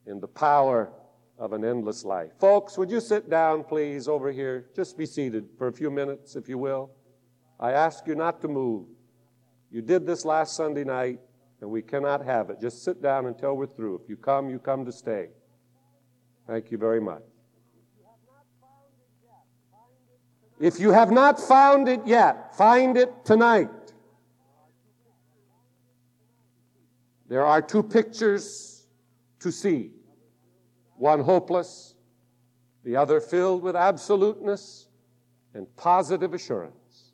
in 0.06 0.20
the 0.20 0.28
power 0.28 0.92
of 1.38 1.52
an 1.52 1.64
endless 1.64 2.04
life. 2.04 2.30
Folks, 2.38 2.76
would 2.76 2.90
you 2.90 3.00
sit 3.00 3.30
down, 3.30 3.64
please, 3.64 4.06
over 4.06 4.30
here? 4.30 4.66
Just 4.76 4.98
be 4.98 5.06
seated 5.06 5.46
for 5.56 5.68
a 5.68 5.72
few 5.72 5.90
minutes, 5.90 6.36
if 6.36 6.48
you 6.48 6.58
will. 6.58 6.90
I 7.58 7.72
ask 7.72 8.06
you 8.06 8.14
not 8.14 8.40
to 8.42 8.48
move. 8.48 8.86
You 9.70 9.80
did 9.80 10.06
this 10.06 10.24
last 10.24 10.54
Sunday 10.54 10.84
night, 10.84 11.20
and 11.60 11.70
we 11.70 11.80
cannot 11.80 12.24
have 12.24 12.50
it. 12.50 12.60
Just 12.60 12.84
sit 12.84 13.02
down 13.02 13.26
until 13.26 13.56
we're 13.56 13.66
through. 13.66 14.00
If 14.02 14.08
you 14.10 14.16
come, 14.16 14.50
you 14.50 14.58
come 14.58 14.84
to 14.84 14.92
stay. 14.92 15.28
Thank 16.46 16.70
you 16.70 16.78
very 16.78 17.00
much. 17.00 17.22
If 20.60 20.80
you 20.80 20.90
have 20.90 21.10
not 21.10 21.38
found 21.38 21.88
it 21.88 22.00
yet, 22.04 22.56
find 22.56 22.96
it 22.96 23.24
tonight. 23.24 23.70
There 27.28 27.44
are 27.44 27.62
two 27.62 27.82
pictures 27.82 28.86
to 29.40 29.52
see 29.52 29.92
one 30.96 31.20
hopeless, 31.20 31.94
the 32.84 32.96
other 32.96 33.20
filled 33.20 33.62
with 33.62 33.76
absoluteness 33.76 34.88
and 35.54 35.66
positive 35.76 36.34
assurance. 36.34 37.12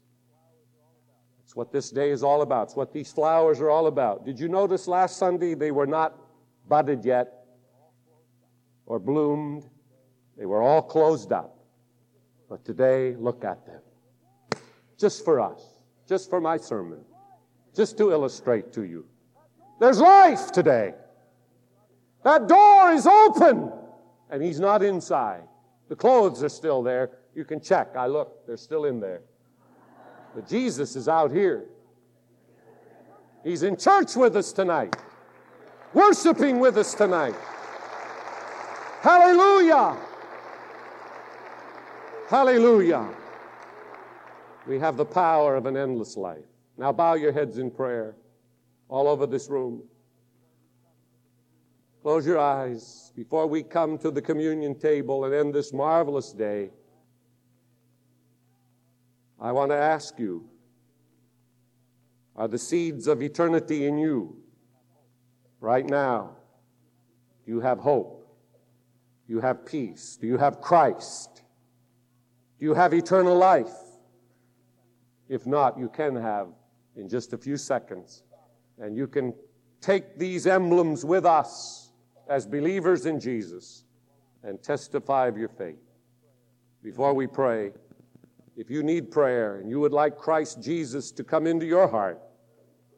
It's 1.43 1.55
what 1.55 1.71
this 1.71 1.91
day 1.91 2.11
is 2.11 2.23
all 2.23 2.43
about. 2.43 2.69
It's 2.69 2.77
what 2.77 2.93
these 2.93 3.13
flowers 3.13 3.61
are 3.61 3.69
all 3.69 3.89
about. 3.89 4.25
Did 4.25 4.41
you 4.41 4.49
notice 4.49 4.89
last 4.89 5.19
Sunday 5.19 5.55
they 5.55 5.71
were 5.71 5.87
not 5.87 6.19
budded 6.67 7.05
yet 7.05 7.45
or 8.87 8.99
bloomed? 8.99 9.69
They 10.39 10.47
were 10.47 10.63
all 10.63 10.81
closed 10.81 11.31
up. 11.31 11.64
But 12.55 12.65
today, 12.65 13.17
look 13.19 13.45
at 13.45 13.67
them. 13.67 13.81
Just 14.97 15.25
for 15.25 15.41
us, 15.41 15.61
just 16.09 16.31
for 16.31 16.41
my 16.41 16.57
sermon, 16.57 17.01
just 17.75 17.99
to 17.99 18.13
illustrate 18.13 18.73
to 18.75 18.85
you. 18.85 19.07
There's 19.81 19.99
life 19.99 20.53
today. 20.53 20.95
That 22.23 22.47
door 22.47 22.93
is 22.93 23.09
open, 23.09 23.73
and 24.31 24.41
he's 24.41 24.61
not 24.61 24.85
inside. 24.85 25.43
The 25.89 25.97
clothes 25.97 26.45
are 26.45 26.49
still 26.49 26.81
there. 26.81 27.11
You 27.35 27.45
can 27.45 27.61
check. 27.61 27.97
I 27.97 28.07
look, 28.07 28.47
they're 28.47 28.57
still 28.57 28.85
in 28.85 29.01
there. 29.01 29.23
But 30.33 30.49
Jesus 30.49 30.95
is 30.95 31.09
out 31.09 31.33
here. 31.33 31.65
He's 33.43 33.65
in 33.65 33.77
church 33.77 34.15
with 34.15 34.37
us 34.37 34.53
tonight, 34.53 34.95
worshiping 35.93 36.61
with 36.61 36.79
us 36.79 36.95
tonight. 36.95 37.35
Hallelujah! 39.01 39.99
Hallelujah! 42.29 43.15
We 44.67 44.79
have 44.79 44.97
the 44.97 45.05
power 45.05 45.57
of 45.57 45.67
an 45.67 45.77
endless 45.77 46.17
life. 46.17 46.45
Now 46.79 46.93
bow 46.93 47.15
your 47.15 47.33
heads 47.33 47.59
in 47.59 47.71
prayer 47.71 48.17
all 48.89 49.09
over 49.09 49.27
this 49.27 49.51
room. 49.51 49.83
Close 52.03 52.27
your 52.27 52.39
eyes 52.39 53.13
before 53.15 53.47
we 53.47 53.63
come 53.63 53.99
to 53.99 54.11
the 54.11 54.23
communion 54.23 54.79
table 54.79 55.25
and 55.25 55.35
end 55.35 55.55
this 55.55 55.73
marvelous 55.73 56.33
day. 56.33 56.71
I 59.41 59.53
want 59.53 59.71
to 59.71 59.77
ask 59.77 60.19
you 60.19 60.49
are 62.37 62.49
the 62.49 62.59
seeds 62.59 63.07
of 63.07 63.23
eternity 63.23 63.87
in 63.87 63.97
you 63.97 64.37
right 65.61 65.87
now? 65.87 66.37
Do 67.47 67.53
you 67.53 67.61
have 67.61 67.79
hope? 67.79 68.27
Do 69.27 69.35
you 69.35 69.41
have 69.41 69.65
peace? 69.65 70.19
Do 70.21 70.27
you 70.27 70.37
have 70.37 70.61
Christ? 70.61 71.34
Do 72.59 72.67
you 72.67 72.75
have 72.75 72.95
eternal 72.95 73.37
life? 73.37 73.73
If 75.29 75.47
not, 75.47 75.79
you 75.79 75.89
can 75.89 76.15
have 76.17 76.49
in 76.97 77.09
just 77.09 77.33
a 77.33 77.39
few 77.39 77.57
seconds. 77.57 78.23
And 78.79 78.97
you 78.97 79.07
can 79.07 79.35
take 79.81 80.19
these 80.19 80.47
emblems 80.47 81.05
with 81.05 81.25
us 81.27 81.91
as 82.29 82.47
believers 82.47 83.07
in 83.07 83.21
Jesus 83.21 83.85
and 84.43 84.63
testify 84.63 85.27
of 85.27 85.37
your 85.37 85.49
faith. 85.49 85.79
Before 86.83 87.15
we 87.15 87.27
pray, 87.27 87.73
if 88.57 88.71
you 88.71 88.83
need 88.83 89.11
prayer 89.11 89.57
and 89.57 89.69
you 89.69 89.81
would 89.81 89.93
like 89.93 90.17
Christ 90.17 90.63
Jesus 90.63 91.11
to 91.13 91.25
come 91.25 91.47
into 91.47 91.67
your 91.67 91.89
heart, 91.89 92.21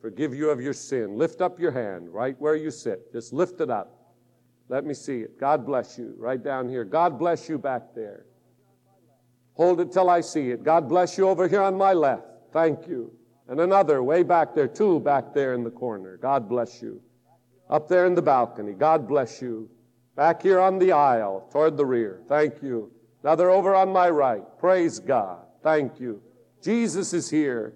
forgive 0.00 0.34
you 0.34 0.50
of 0.50 0.60
your 0.60 0.72
sin, 0.72 1.16
lift 1.16 1.40
up 1.40 1.58
your 1.58 1.70
hand 1.70 2.12
right 2.12 2.36
where 2.40 2.56
you 2.56 2.70
sit. 2.70 3.12
Just 3.12 3.32
lift 3.32 3.60
it 3.60 3.70
up. 3.70 4.14
Let 4.68 4.84
me 4.84 4.94
see 4.94 5.20
it. 5.20 5.38
God 5.38 5.64
bless 5.64 5.96
you 5.96 6.14
right 6.18 6.42
down 6.42 6.68
here. 6.68 6.84
God 6.84 7.18
bless 7.18 7.48
you 7.48 7.58
back 7.58 7.94
there. 7.94 8.26
Hold 9.56 9.80
it 9.80 9.92
till 9.92 10.10
I 10.10 10.20
see 10.20 10.50
it. 10.50 10.62
God 10.62 10.88
bless 10.88 11.16
you 11.16 11.28
over 11.28 11.48
here 11.48 11.62
on 11.62 11.76
my 11.76 11.92
left. 11.92 12.26
Thank 12.52 12.86
you. 12.86 13.12
And 13.48 13.60
another 13.60 14.02
way 14.02 14.22
back 14.22 14.54
there, 14.54 14.68
two 14.68 15.00
back 15.00 15.32
there 15.32 15.54
in 15.54 15.64
the 15.64 15.70
corner. 15.70 16.16
God 16.16 16.48
bless 16.48 16.82
you 16.82 17.00
up 17.68 17.88
there 17.88 18.06
in 18.06 18.14
the 18.14 18.22
balcony. 18.22 18.72
God 18.72 19.08
bless 19.08 19.40
you. 19.40 19.68
Back 20.14 20.42
here 20.42 20.60
on 20.60 20.78
the 20.78 20.92
aisle 20.92 21.48
toward 21.52 21.76
the 21.76 21.84
rear. 21.84 22.22
Thank 22.28 22.62
you. 22.62 22.90
Another 23.22 23.50
over 23.50 23.74
on 23.74 23.92
my 23.92 24.08
right. 24.08 24.42
Praise 24.58 24.98
God. 24.98 25.44
Thank 25.62 26.00
you. 26.00 26.22
Jesus 26.62 27.12
is 27.12 27.28
here 27.28 27.74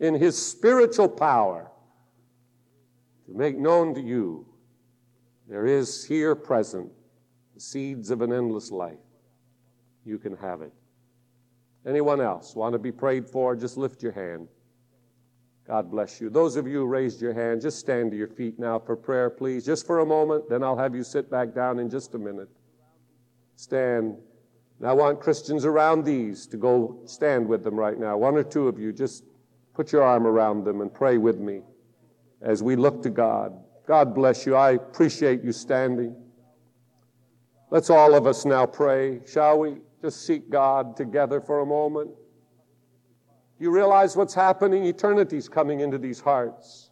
in 0.00 0.14
his 0.14 0.36
spiritual 0.36 1.08
power 1.08 1.70
to 3.26 3.32
make 3.32 3.56
known 3.56 3.94
to 3.94 4.00
you 4.00 4.46
there 5.48 5.66
is 5.66 6.04
here 6.04 6.34
present 6.34 6.90
the 7.54 7.60
seeds 7.60 8.10
of 8.10 8.22
an 8.22 8.32
endless 8.32 8.70
life. 8.70 8.96
You 10.04 10.18
can 10.18 10.36
have 10.38 10.62
it. 10.62 10.72
Anyone 11.86 12.20
else 12.20 12.54
want 12.54 12.74
to 12.74 12.78
be 12.78 12.92
prayed 12.92 13.28
for? 13.28 13.56
Just 13.56 13.76
lift 13.76 14.02
your 14.02 14.12
hand. 14.12 14.48
God 15.66 15.90
bless 15.90 16.20
you. 16.20 16.28
Those 16.28 16.56
of 16.56 16.66
you 16.66 16.78
who 16.78 16.86
raised 16.86 17.20
your 17.20 17.32
hand, 17.32 17.60
just 17.60 17.78
stand 17.78 18.10
to 18.10 18.16
your 18.16 18.28
feet 18.28 18.58
now 18.58 18.78
for 18.78 18.96
prayer, 18.96 19.30
please. 19.30 19.64
Just 19.64 19.86
for 19.86 20.00
a 20.00 20.06
moment, 20.06 20.48
then 20.48 20.62
I'll 20.62 20.76
have 20.76 20.94
you 20.94 21.02
sit 21.02 21.30
back 21.30 21.54
down 21.54 21.78
in 21.78 21.88
just 21.88 22.14
a 22.14 22.18
minute. 22.18 22.48
Stand. 23.56 24.16
And 24.78 24.88
I 24.88 24.92
want 24.92 25.20
Christians 25.20 25.64
around 25.64 26.04
these 26.04 26.46
to 26.48 26.56
go 26.56 27.00
stand 27.04 27.46
with 27.46 27.62
them 27.62 27.76
right 27.76 27.98
now. 27.98 28.16
One 28.16 28.36
or 28.36 28.42
two 28.42 28.66
of 28.66 28.78
you, 28.78 28.92
just 28.92 29.24
put 29.74 29.92
your 29.92 30.02
arm 30.02 30.26
around 30.26 30.64
them 30.64 30.80
and 30.80 30.92
pray 30.92 31.18
with 31.18 31.38
me 31.38 31.62
as 32.40 32.62
we 32.62 32.76
look 32.76 33.02
to 33.02 33.10
God. 33.10 33.52
God 33.86 34.14
bless 34.14 34.46
you. 34.46 34.56
I 34.56 34.72
appreciate 34.72 35.42
you 35.42 35.52
standing. 35.52 36.16
Let's 37.70 37.88
all 37.88 38.14
of 38.14 38.26
us 38.26 38.44
now 38.44 38.66
pray, 38.66 39.20
shall 39.26 39.58
we? 39.60 39.76
Just 40.02 40.26
seek 40.26 40.50
God 40.50 40.96
together 40.96 41.40
for 41.40 41.60
a 41.60 41.66
moment. 41.66 42.10
You 43.60 43.70
realize 43.70 44.16
what's 44.16 44.34
happening? 44.34 44.84
Eternity's 44.84 45.48
coming 45.48 45.78
into 45.78 45.96
these 45.96 46.18
hearts. 46.18 46.90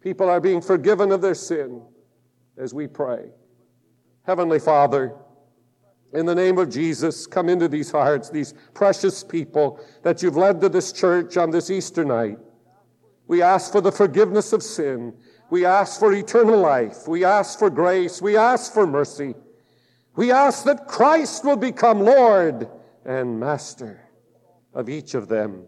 People 0.00 0.30
are 0.30 0.40
being 0.40 0.62
forgiven 0.62 1.12
of 1.12 1.20
their 1.20 1.34
sin 1.34 1.82
as 2.56 2.72
we 2.72 2.86
pray. 2.86 3.26
Heavenly 4.22 4.58
Father, 4.58 5.14
in 6.14 6.24
the 6.24 6.34
name 6.34 6.56
of 6.56 6.70
Jesus, 6.70 7.26
come 7.26 7.50
into 7.50 7.68
these 7.68 7.90
hearts, 7.90 8.30
these 8.30 8.54
precious 8.72 9.22
people 9.22 9.78
that 10.02 10.22
you've 10.22 10.38
led 10.38 10.62
to 10.62 10.70
this 10.70 10.92
church 10.92 11.36
on 11.36 11.50
this 11.50 11.68
Easter 11.68 12.06
night. 12.06 12.38
We 13.26 13.42
ask 13.42 13.70
for 13.70 13.82
the 13.82 13.92
forgiveness 13.92 14.54
of 14.54 14.62
sin. 14.62 15.12
We 15.50 15.66
ask 15.66 16.00
for 16.00 16.14
eternal 16.14 16.58
life. 16.58 17.06
We 17.06 17.26
ask 17.26 17.58
for 17.58 17.68
grace. 17.68 18.22
We 18.22 18.38
ask 18.38 18.72
for 18.72 18.86
mercy. 18.86 19.34
We 20.16 20.30
ask 20.30 20.64
that 20.64 20.86
Christ 20.86 21.44
will 21.44 21.56
become 21.56 22.00
Lord 22.00 22.68
and 23.04 23.40
Master 23.40 24.00
of 24.72 24.88
each 24.88 25.14
of 25.14 25.28
them. 25.28 25.66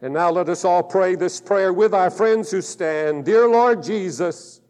And 0.00 0.14
now 0.14 0.30
let 0.30 0.48
us 0.48 0.64
all 0.64 0.82
pray 0.82 1.14
this 1.14 1.40
prayer 1.40 1.72
with 1.72 1.94
our 1.94 2.10
friends 2.10 2.50
who 2.50 2.62
stand. 2.62 3.24
Dear 3.24 3.48
Lord 3.48 3.82
Jesus, 3.82 4.60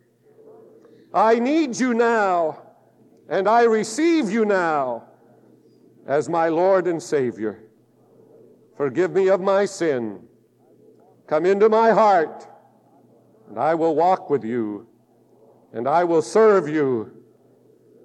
I 1.13 1.39
need 1.39 1.79
you 1.79 1.95
now, 1.95 2.63
and 3.29 3.49
I 3.49 3.63
receive 3.63 4.31
you 4.31 4.45
now 4.45 5.05
as 6.07 6.29
my 6.29 6.49
Lord 6.49 6.87
and 6.87 7.03
Savior. 7.03 7.63
Forgive 8.77 9.13
me 9.13 9.29
of 9.29 9.41
my 9.41 9.65
sin. 9.65 10.21
Come 11.27 11.47
into 11.47 11.69
my 11.69 11.91
heart, 11.91 12.47
and 13.49 13.59
I 13.59 13.75
will 13.75 13.97
walk 13.97 14.31
with 14.31 14.45
you, 14.45 14.87
and 15.73 15.89
I 15.89 16.05
will 16.05 16.23
serve 16.23 16.69
you 16.69 17.17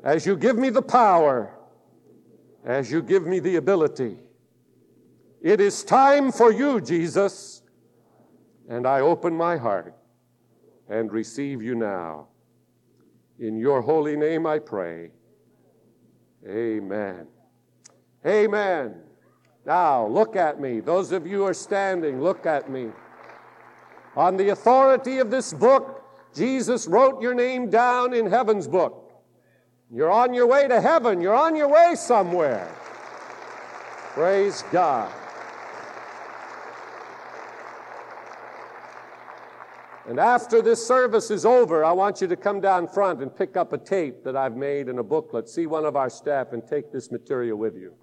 as 0.04 0.26
you 0.26 0.36
give 0.36 0.58
me 0.58 0.70
the 0.70 0.82
power, 0.82 1.54
as 2.66 2.92
you 2.92 3.02
give 3.02 3.26
me 3.26 3.40
the 3.40 3.56
ability 3.56 4.18
it 5.42 5.60
is 5.60 5.84
time 5.84 6.32
for 6.32 6.52
you, 6.52 6.80
Jesus. 6.80 7.64
And 8.70 8.88
I 8.88 9.02
open 9.02 9.34
my 9.34 9.58
heart 9.58 9.96
and 10.88 11.12
receive 11.12 11.64
you 11.64 11.74
now. 11.74 12.28
In 13.40 13.58
your 13.58 13.82
holy 13.82 14.16
name 14.16 14.46
I 14.46 14.60
pray. 14.60 15.10
Amen. 16.48 17.28
Amen. 18.26 19.02
Now, 19.66 20.06
look 20.06 20.36
at 20.36 20.60
me. 20.60 20.80
Those 20.80 21.12
of 21.12 21.26
you 21.26 21.38
who 21.38 21.46
are 21.46 21.56
standing, 21.56 22.22
look 22.22 22.46
at 22.46 22.70
me. 22.70 22.92
On 24.16 24.38
the 24.38 24.50
authority 24.50 25.18
of 25.18 25.32
this 25.32 25.54
book, 25.54 26.04
Jesus 26.36 26.88
wrote 26.88 27.22
your 27.22 27.34
name 27.34 27.70
down 27.70 28.14
in 28.14 28.28
heaven's 28.28 28.68
book. 28.68 29.01
You're 29.94 30.12
on 30.12 30.34
your 30.34 30.48
way 30.48 30.70
to 30.70 30.80
heaven. 30.80 31.20
You're 31.20 31.36
on 31.36 31.56
your 31.56 31.68
way 31.68 31.96
somewhere. 31.96 32.74
Praise 34.14 34.64
God. 34.72 35.12
And 40.08 40.20
after 40.20 40.62
this 40.62 40.86
service 40.86 41.30
is 41.30 41.46
over, 41.46 41.86
I 41.86 41.92
want 41.92 42.22
you 42.22 42.28
to 42.28 42.36
come 42.36 42.60
down 42.60 42.88
front 42.88 43.22
and 43.22 43.36
pick 43.36 43.56
up 43.56 43.72
a 43.74 43.78
tape 43.78 44.24
that 44.24 44.36
I've 44.36 44.56
made 44.56 44.88
in 44.88 45.00
a 45.00 45.04
booklet. 45.04 45.48
See 45.48 45.68
one 45.68 45.86
of 45.86 45.96
our 45.96 46.10
staff 46.10 46.54
and 46.54 46.66
take 46.66 46.92
this 46.92 47.12
material 47.12 47.58
with 47.58 47.76
you. 47.76 47.94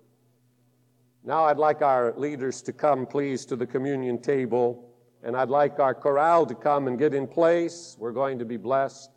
Now 1.24 1.44
I'd 1.44 1.58
like 1.58 1.82
our 1.82 2.14
leaders 2.16 2.62
to 2.62 2.72
come, 2.72 3.06
please, 3.06 3.44
to 3.46 3.56
the 3.56 3.66
communion 3.66 4.20
table. 4.20 4.90
And 5.22 5.36
I'd 5.36 5.50
like 5.50 5.80
our 5.80 5.94
chorale 5.94 6.46
to 6.46 6.54
come 6.54 6.86
and 6.86 6.98
get 6.98 7.14
in 7.14 7.26
place. 7.26 7.96
We're 7.98 8.12
going 8.12 8.38
to 8.38 8.44
be 8.44 8.56
blessed. 8.56 9.10